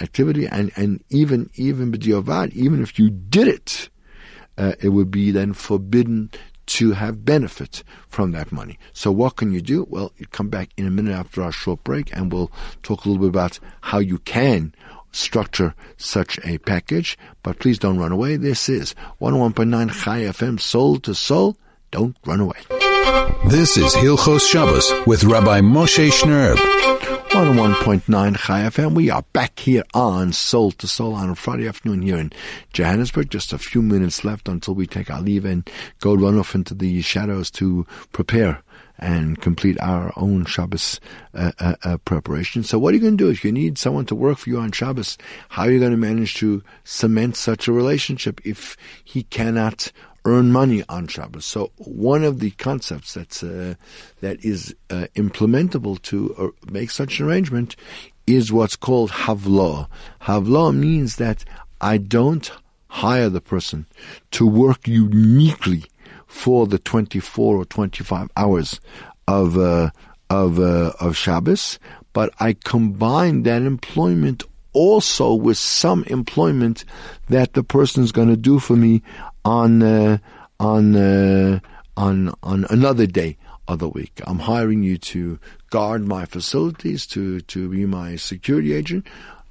activity, 0.00 0.46
and 0.46 0.70
and 0.76 1.04
even 1.10 1.50
even 1.56 1.92
b'diovad, 1.92 2.52
even 2.52 2.80
if 2.80 2.98
you 2.98 3.10
did 3.10 3.46
it 3.46 3.90
uh, 4.60 4.74
it 4.80 4.90
would 4.90 5.10
be 5.10 5.30
then 5.30 5.54
forbidden 5.54 6.30
to 6.66 6.92
have 6.92 7.24
benefit 7.24 7.82
from 8.08 8.30
that 8.32 8.52
money. 8.52 8.78
So 8.92 9.10
what 9.10 9.36
can 9.36 9.52
you 9.52 9.60
do? 9.60 9.86
Well, 9.88 10.12
you 10.18 10.26
come 10.26 10.48
back 10.48 10.68
in 10.76 10.86
a 10.86 10.90
minute 10.90 11.12
after 11.12 11.42
our 11.42 11.50
short 11.50 11.82
break 11.82 12.14
and 12.14 12.32
we'll 12.32 12.52
talk 12.82 13.04
a 13.04 13.08
little 13.08 13.22
bit 13.22 13.30
about 13.30 13.58
how 13.80 13.98
you 13.98 14.18
can 14.18 14.72
structure 15.12 15.74
such 15.96 16.38
a 16.44 16.58
package. 16.58 17.18
But 17.42 17.58
please 17.58 17.78
don't 17.78 17.98
run 17.98 18.12
away. 18.12 18.36
This 18.36 18.68
is 18.68 18.94
101.9 19.20 19.90
Chai 19.90 20.20
FM, 20.20 20.60
soul 20.60 21.00
to 21.00 21.14
soul. 21.14 21.56
Don't 21.90 22.16
run 22.24 22.38
away. 22.38 22.60
This 23.46 23.76
is 23.76 23.94
Hilchos 23.94 24.48
Shabbos 24.48 24.92
with 25.06 25.24
Rabbi 25.24 25.60
Moshe 25.60 26.10
Shnerb. 26.10 27.19
101.9 27.30 28.36
Chai 28.36 28.62
FM. 28.62 28.96
We 28.96 29.08
are 29.08 29.22
back 29.32 29.60
here 29.60 29.84
on 29.94 30.32
Soul 30.32 30.72
to 30.72 30.88
Soul 30.88 31.14
on 31.14 31.30
a 31.30 31.36
Friday 31.36 31.68
afternoon 31.68 32.02
here 32.02 32.18
in 32.18 32.32
Johannesburg. 32.72 33.30
Just 33.30 33.52
a 33.52 33.58
few 33.58 33.82
minutes 33.82 34.24
left 34.24 34.48
until 34.48 34.74
we 34.74 34.88
take 34.88 35.12
our 35.12 35.20
leave 35.20 35.44
and 35.44 35.70
go 36.00 36.12
run 36.12 36.36
off 36.36 36.56
into 36.56 36.74
the 36.74 37.02
shadows 37.02 37.48
to 37.52 37.86
prepare 38.10 38.64
and 38.98 39.40
complete 39.40 39.80
our 39.80 40.12
own 40.16 40.44
Shabbos 40.44 40.98
uh, 41.32 41.52
uh, 41.60 41.76
uh, 41.84 41.96
preparation. 41.98 42.64
So 42.64 42.80
what 42.80 42.92
are 42.92 42.96
you 42.96 43.02
going 43.02 43.16
to 43.16 43.24
do 43.24 43.30
if 43.30 43.44
you 43.44 43.52
need 43.52 43.78
someone 43.78 44.06
to 44.06 44.16
work 44.16 44.38
for 44.38 44.50
you 44.50 44.58
on 44.58 44.72
Shabbos? 44.72 45.16
How 45.50 45.62
are 45.62 45.70
you 45.70 45.78
going 45.78 45.92
to 45.92 45.96
manage 45.96 46.34
to 46.34 46.64
cement 46.82 47.36
such 47.36 47.68
a 47.68 47.72
relationship 47.72 48.40
if 48.44 48.76
he 49.04 49.22
cannot 49.22 49.92
earn 50.24 50.52
money 50.52 50.84
on 50.88 51.06
Shabbos? 51.06 51.44
So 51.44 51.72
one 51.76 52.24
of 52.24 52.40
the 52.40 52.50
concepts 52.52 53.14
that's 53.14 53.42
uh, 53.42 53.74
that 54.20 54.44
is 54.44 54.74
uh, 54.90 55.06
implementable 55.14 56.00
to 56.02 56.34
uh, 56.36 56.70
make 56.70 56.90
such 56.90 57.20
an 57.20 57.26
arrangement 57.26 57.76
is 58.26 58.52
what's 58.52 58.76
called 58.76 59.10
havla. 59.10 59.88
Havla 60.22 60.74
means 60.74 61.16
that 61.16 61.44
I 61.80 61.98
don't 61.98 62.50
hire 62.88 63.28
the 63.28 63.40
person 63.40 63.86
to 64.32 64.46
work 64.46 64.86
uniquely 64.86 65.84
for 66.26 66.66
the 66.66 66.78
24 66.78 67.56
or 67.56 67.64
25 67.64 68.30
hours 68.36 68.80
of 69.26 69.58
uh, 69.58 69.90
of 70.28 70.58
uh, 70.58 70.92
of 71.00 71.16
Shabbos, 71.16 71.78
but 72.12 72.32
I 72.38 72.52
combine 72.52 73.42
that 73.44 73.62
employment 73.62 74.44
also 74.72 75.34
with 75.34 75.58
some 75.58 76.04
employment 76.04 76.84
that 77.28 77.54
the 77.54 77.62
person 77.62 78.02
is 78.02 78.12
going 78.12 78.28
to 78.28 78.36
do 78.36 78.58
for 78.58 78.76
me 78.76 79.02
on 79.44 79.82
uh, 79.82 80.18
on 80.58 80.96
uh, 80.96 81.60
on 81.96 82.32
on 82.42 82.66
another 82.70 83.06
day 83.06 83.36
of 83.68 83.78
the 83.78 83.88
week. 83.88 84.20
I'm 84.26 84.40
hiring 84.40 84.82
you 84.82 84.98
to 84.98 85.38
guard 85.70 86.06
my 86.06 86.24
facilities, 86.24 87.06
to 87.08 87.40
to 87.40 87.68
be 87.68 87.86
my 87.86 88.16
security 88.16 88.72
agent. 88.74 89.06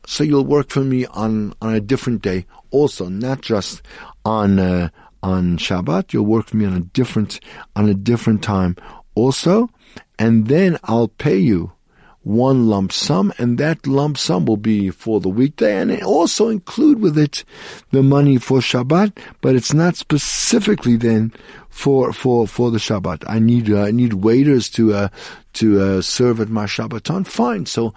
So 0.06 0.24
you'll 0.24 0.46
work 0.46 0.70
for 0.70 0.84
me 0.84 1.06
on 1.08 1.54
on 1.62 1.74
a 1.74 1.82
different 1.82 2.22
day, 2.22 2.46
also 2.72 3.10
not 3.10 3.42
just 3.42 3.82
on 4.26 4.60
uh, 4.60 4.90
on 5.24 5.58
Shabbat. 5.58 6.14
You'll 6.14 6.26
work 6.26 6.48
for 6.48 6.58
me 6.58 6.66
on 6.66 6.74
a 6.74 6.82
different 6.82 7.40
on 7.76 7.90
a 7.90 7.94
different 7.94 8.44
time 8.44 8.76
also, 9.16 9.70
and 10.18 10.48
then 10.48 10.78
I'll 10.84 11.08
pay 11.08 11.38
you 11.38 11.72
one 12.30 12.68
lump 12.68 12.92
sum, 12.92 13.34
and 13.40 13.58
that 13.58 13.88
lump 13.88 14.16
sum 14.16 14.46
will 14.46 14.58
be 14.58 14.92
for 14.92 15.20
the 15.20 15.30
weekday, 15.30 15.78
and 15.78 16.04
also 16.04 16.48
include 16.50 17.00
with 17.00 17.18
it 17.18 17.44
the 17.90 18.04
money 18.04 18.38
for 18.38 18.60
Shabbat, 18.60 19.18
but 19.42 19.56
it's 19.56 19.74
not 19.74 19.96
specifically 19.96 20.96
then 20.96 21.34
for 21.80 22.12
for 22.12 22.46
for 22.46 22.72
the 22.72 22.78
Shabbat. 22.78 23.24
I 23.26 23.40
need 23.40 23.72
uh, 23.72 23.84
I 23.84 23.92
need 23.92 24.14
waiters 24.16 24.70
to 24.72 24.94
uh, 24.94 25.08
to 25.54 25.82
uh, 25.82 26.02
serve 26.02 26.42
at 26.42 26.50
my 26.50 26.66
Shabbaton. 26.66 27.26
Fine. 27.26 27.68
So 27.68 27.94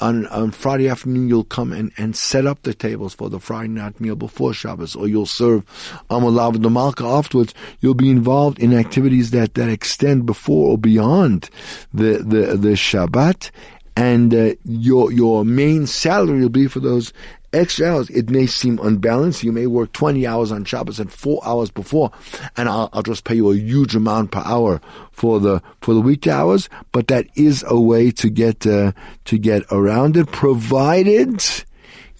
on 0.00 0.26
on 0.28 0.50
Friday 0.50 0.88
afternoon 0.88 1.28
you'll 1.28 1.44
come 1.44 1.74
and, 1.74 1.92
and 1.98 2.16
set 2.16 2.46
up 2.46 2.62
the 2.62 2.72
tables 2.72 3.12
for 3.12 3.28
the 3.28 3.38
Friday 3.38 3.68
night 3.68 4.00
meal 4.00 4.16
before 4.16 4.54
Shabbos, 4.54 4.96
or 4.96 5.08
you'll 5.08 5.26
serve 5.26 5.62
a 6.08 6.14
Melave 6.14 6.58
Malka 6.72 7.04
afterwards. 7.04 7.52
You'll 7.80 7.92
be 7.92 8.10
involved 8.10 8.58
in 8.60 8.72
activities 8.72 9.30
that 9.32 9.52
that 9.54 9.68
extend 9.68 10.24
before 10.24 10.70
or 10.70 10.78
beyond 10.78 11.50
the 11.92 12.24
the 12.24 12.56
the 12.56 12.76
Shabbat 12.76 13.50
and 13.98 14.32
uh, 14.32 14.54
your 14.64 15.12
your 15.12 15.44
main 15.44 15.84
salary 15.86 16.40
will 16.40 16.48
be 16.48 16.68
for 16.68 16.78
those 16.80 17.12
extra 17.52 17.88
hours. 17.88 18.10
It 18.10 18.30
may 18.30 18.46
seem 18.46 18.78
unbalanced. 18.80 19.42
You 19.42 19.52
may 19.52 19.66
work 19.66 19.92
20 19.92 20.26
hours 20.26 20.52
on 20.52 20.64
Shabbos 20.64 21.00
and 21.00 21.12
four 21.12 21.40
hours 21.44 21.70
before, 21.70 22.10
and 22.56 22.68
I'll, 22.68 22.88
I'll 22.92 23.02
just 23.02 23.24
pay 23.24 23.36
you 23.36 23.50
a 23.50 23.56
huge 23.56 23.94
amount 23.94 24.32
per 24.32 24.42
hour 24.44 24.80
for 25.12 25.40
the 25.40 25.62
for 25.80 25.94
the 25.94 26.00
weekday 26.00 26.30
hours. 26.30 26.68
But 26.92 27.08
that 27.08 27.26
is 27.34 27.64
a 27.66 27.80
way 27.80 28.10
to 28.12 28.30
get 28.30 28.66
uh, 28.66 28.92
to 29.26 29.38
get 29.38 29.62
around 29.70 30.16
it, 30.16 30.30
provided 30.32 31.42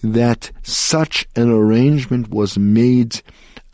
that 0.01 0.51
such 0.63 1.27
an 1.35 1.51
arrangement 1.51 2.29
was 2.29 2.57
made 2.57 3.21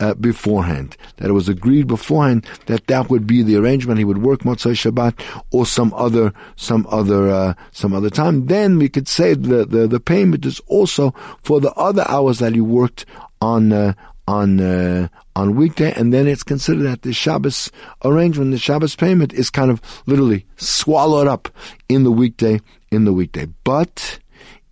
uh, 0.00 0.14
beforehand. 0.14 0.96
That 1.16 1.30
it 1.30 1.32
was 1.32 1.48
agreed 1.48 1.86
beforehand 1.86 2.46
that 2.66 2.86
that 2.86 3.10
would 3.10 3.26
be 3.26 3.42
the 3.42 3.56
arrangement. 3.56 3.98
He 3.98 4.04
would 4.04 4.22
work 4.22 4.40
Motzai 4.40 4.72
Shabbat 4.72 5.42
or 5.50 5.66
some 5.66 5.92
other 5.94 6.32
some 6.56 6.86
other 6.90 7.30
uh, 7.30 7.54
some 7.72 7.94
other 7.94 8.10
time. 8.10 8.46
Then 8.46 8.78
we 8.78 8.88
could 8.88 9.08
say 9.08 9.34
the, 9.34 9.64
the 9.64 9.86
the 9.86 10.00
payment 10.00 10.44
is 10.46 10.60
also 10.66 11.14
for 11.42 11.60
the 11.60 11.72
other 11.72 12.04
hours 12.08 12.38
that 12.38 12.54
he 12.54 12.60
worked 12.60 13.06
on 13.40 13.72
uh, 13.72 13.94
on 14.28 14.60
uh, 14.60 15.08
on 15.34 15.54
weekday, 15.54 15.92
and 15.92 16.12
then 16.12 16.26
it's 16.26 16.42
considered 16.42 16.84
that 16.84 17.02
the 17.02 17.12
Shabbos 17.12 17.70
arrangement, 18.04 18.50
the 18.50 18.58
Shabbos 18.58 18.96
payment, 18.96 19.32
is 19.32 19.50
kind 19.50 19.70
of 19.70 19.80
literally 20.06 20.46
swallowed 20.56 21.28
up 21.28 21.48
in 21.88 22.04
the 22.04 22.10
weekday 22.10 22.60
in 22.90 23.04
the 23.04 23.12
weekday. 23.12 23.46
But 23.64 24.18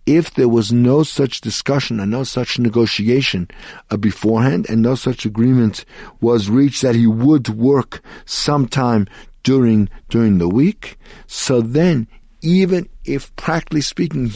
if 0.05 0.33
there 0.33 0.49
was 0.49 0.71
no 0.71 1.03
such 1.03 1.41
discussion 1.41 1.99
and 1.99 2.11
no 2.11 2.23
such 2.23 2.59
negotiation 2.59 3.47
uh, 3.89 3.97
beforehand 3.97 4.65
and 4.69 4.81
no 4.81 4.95
such 4.95 5.25
agreement 5.25 5.85
was 6.21 6.49
reached 6.49 6.81
that 6.81 6.95
he 6.95 7.07
would 7.07 7.49
work 7.49 8.01
sometime 8.25 9.07
during 9.43 9.89
during 10.09 10.37
the 10.37 10.49
week 10.49 10.97
so 11.27 11.61
then 11.61 12.07
even 12.41 12.87
if 13.03 13.35
practically 13.35 13.81
speaking 13.81 14.31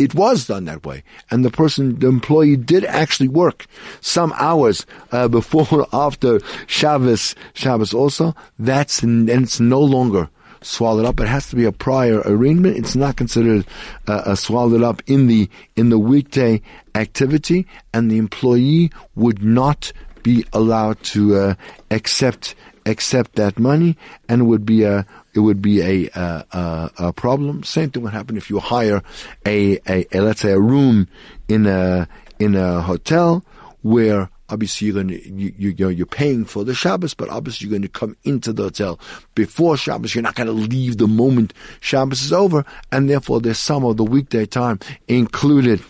it 0.00 0.14
was 0.14 0.46
done 0.46 0.64
that 0.64 0.86
way, 0.86 1.04
and 1.30 1.44
the 1.44 1.50
person, 1.50 1.98
the 1.98 2.08
employee, 2.08 2.56
did 2.56 2.86
actually 2.86 3.28
work 3.28 3.66
some 4.00 4.32
hours 4.38 4.86
uh, 5.12 5.28
before 5.28 5.66
or 5.70 5.86
after 5.92 6.40
Shabbos. 6.66 7.34
Shabbos 7.52 7.92
also. 7.92 8.34
That's 8.58 9.02
and 9.02 9.28
it's 9.28 9.60
no 9.60 9.80
longer 9.80 10.30
swallowed 10.62 11.06
up. 11.06 11.20
It 11.20 11.28
has 11.28 11.48
to 11.50 11.56
be 11.56 11.64
a 11.64 11.72
prior 11.72 12.20
arrangement. 12.24 12.76
It's 12.76 12.96
not 12.96 13.16
considered 13.16 13.66
uh, 14.06 14.34
swallowed 14.34 14.82
up 14.82 15.02
in 15.06 15.26
the 15.26 15.48
in 15.76 15.90
the 15.90 15.98
weekday 15.98 16.62
activity, 16.94 17.66
and 17.92 18.10
the 18.10 18.18
employee 18.18 18.90
would 19.14 19.42
not 19.42 19.92
be 20.22 20.44
allowed 20.52 21.02
to 21.02 21.36
uh, 21.36 21.54
accept 21.90 22.54
accept 22.86 23.36
that 23.36 23.58
money, 23.58 23.96
and 24.28 24.42
it 24.42 24.44
would 24.44 24.66
be 24.66 24.84
a 24.84 25.06
it 25.34 25.40
would 25.40 25.62
be 25.62 25.80
a, 25.80 26.10
a, 26.14 26.90
a 26.98 27.12
problem. 27.12 27.62
Same 27.62 27.90
thing 27.90 28.02
would 28.02 28.12
happen 28.12 28.36
if 28.36 28.50
you 28.50 28.58
hire 28.58 29.02
a, 29.46 29.78
a, 29.88 30.06
a 30.12 30.20
let's 30.20 30.40
say 30.40 30.52
a 30.52 30.60
room 30.60 31.08
in 31.48 31.66
a 31.66 32.08
in 32.38 32.54
a 32.54 32.82
hotel 32.82 33.44
where 33.82 34.30
obviously 34.50 34.88
you're 34.88 34.94
going 34.94 35.08
to 35.08 35.28
you, 35.28 35.54
you 35.56 35.88
you're 35.88 36.06
paying 36.06 36.44
for 36.44 36.64
the 36.64 36.74
Shabbos, 36.74 37.14
but 37.14 37.28
obviously 37.28 37.66
you're 37.66 37.72
going 37.72 37.82
to 37.82 37.88
come 37.88 38.16
into 38.24 38.52
the 38.52 38.64
hotel 38.64 39.00
before 39.34 39.76
Shabbos. 39.76 40.14
You're 40.14 40.22
not 40.22 40.34
going 40.34 40.46
to 40.46 40.52
leave 40.52 40.98
the 40.98 41.08
moment 41.08 41.54
Shabbos 41.80 42.22
is 42.22 42.32
over, 42.32 42.64
and 42.92 43.08
therefore 43.08 43.40
there's 43.40 43.58
some 43.58 43.84
of 43.84 43.96
the 43.96 44.04
weekday 44.04 44.46
time 44.46 44.80
included 45.08 45.82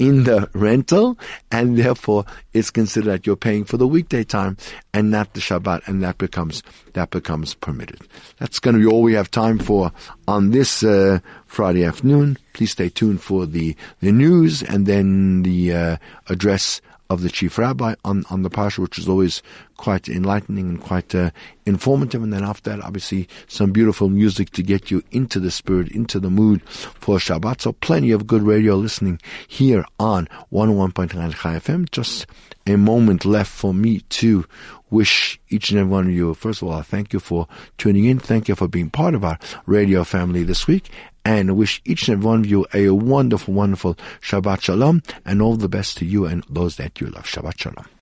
in 0.00 0.24
the 0.24 0.48
rental, 0.54 1.18
and 1.52 1.76
therefore 1.76 2.24
it's 2.54 2.70
considered 2.70 3.10
that 3.10 3.26
you're 3.26 3.36
paying 3.36 3.64
for 3.64 3.76
the 3.76 3.86
weekday 3.86 4.24
time 4.24 4.56
and 4.94 5.10
not 5.10 5.34
the 5.34 5.40
Shabbat, 5.40 5.86
and 5.86 6.02
that 6.02 6.16
becomes 6.16 6.62
that 6.94 7.10
becomes 7.10 7.52
permitted. 7.52 8.00
That's 8.38 8.58
going 8.58 8.76
to 8.76 8.80
be 8.80 8.86
all 8.86 9.02
we 9.02 9.12
have 9.12 9.30
time 9.30 9.58
for 9.58 9.92
on 10.26 10.52
this 10.52 10.82
uh, 10.82 11.20
Friday 11.44 11.84
afternoon. 11.84 12.38
Please 12.54 12.70
stay 12.72 12.88
tuned 12.88 13.20
for 13.20 13.44
the 13.44 13.76
the 14.00 14.10
news 14.10 14.62
and 14.62 14.86
then 14.86 15.42
the 15.42 15.74
uh, 15.74 15.96
address 16.28 16.80
of 17.10 17.22
the 17.22 17.28
chief 17.28 17.58
rabbi 17.58 17.94
on, 18.04 18.24
on 18.30 18.42
the 18.42 18.48
parsha, 18.48 18.78
which 18.78 18.96
is 18.96 19.08
always 19.08 19.42
quite 19.76 20.08
enlightening 20.08 20.68
and 20.68 20.80
quite 20.80 21.12
uh, 21.14 21.30
informative. 21.66 22.22
And 22.22 22.32
then 22.32 22.44
after 22.44 22.70
that, 22.70 22.82
obviously, 22.82 23.28
some 23.48 23.72
beautiful 23.72 24.08
music 24.08 24.50
to 24.50 24.62
get 24.62 24.90
you 24.90 25.02
into 25.10 25.40
the 25.40 25.50
spirit, 25.50 25.90
into 25.90 26.20
the 26.20 26.30
mood 26.30 26.62
for 26.68 27.18
Shabbat. 27.18 27.62
So 27.62 27.72
plenty 27.72 28.12
of 28.12 28.28
good 28.28 28.42
radio 28.42 28.76
listening 28.76 29.20
here 29.48 29.84
on 29.98 30.28
101.9 30.52 31.34
Chai 31.34 31.56
FM. 31.56 31.90
Just 31.90 32.26
a 32.66 32.76
moment 32.76 33.24
left 33.24 33.50
for 33.50 33.74
me 33.74 34.00
to 34.00 34.46
wish 34.90 35.40
each 35.48 35.70
and 35.70 35.80
every 35.80 35.90
one 35.90 36.06
of 36.06 36.12
you, 36.12 36.34
first 36.34 36.62
of 36.62 36.68
all, 36.68 36.82
thank 36.82 37.12
you 37.12 37.20
for 37.20 37.48
tuning 37.78 38.04
in. 38.04 38.18
Thank 38.18 38.48
you 38.48 38.54
for 38.54 38.68
being 38.68 38.90
part 38.90 39.14
of 39.14 39.24
our 39.24 39.38
radio 39.66 40.04
family 40.04 40.42
this 40.44 40.66
week 40.66 40.90
and 41.24 41.56
wish 41.56 41.80
each 41.84 42.08
and 42.08 42.18
every 42.18 42.26
one 42.26 42.40
of 42.40 42.46
you 42.46 42.66
a 42.72 42.90
wonderful, 42.90 43.54
wonderful 43.54 43.96
Shabbat 44.20 44.62
Shalom 44.62 45.02
and 45.24 45.42
all 45.42 45.56
the 45.56 45.68
best 45.68 45.98
to 45.98 46.04
you 46.04 46.26
and 46.26 46.44
those 46.48 46.76
that 46.76 47.00
you 47.00 47.08
love. 47.08 47.24
Shabbat 47.24 47.58
Shalom. 47.58 47.90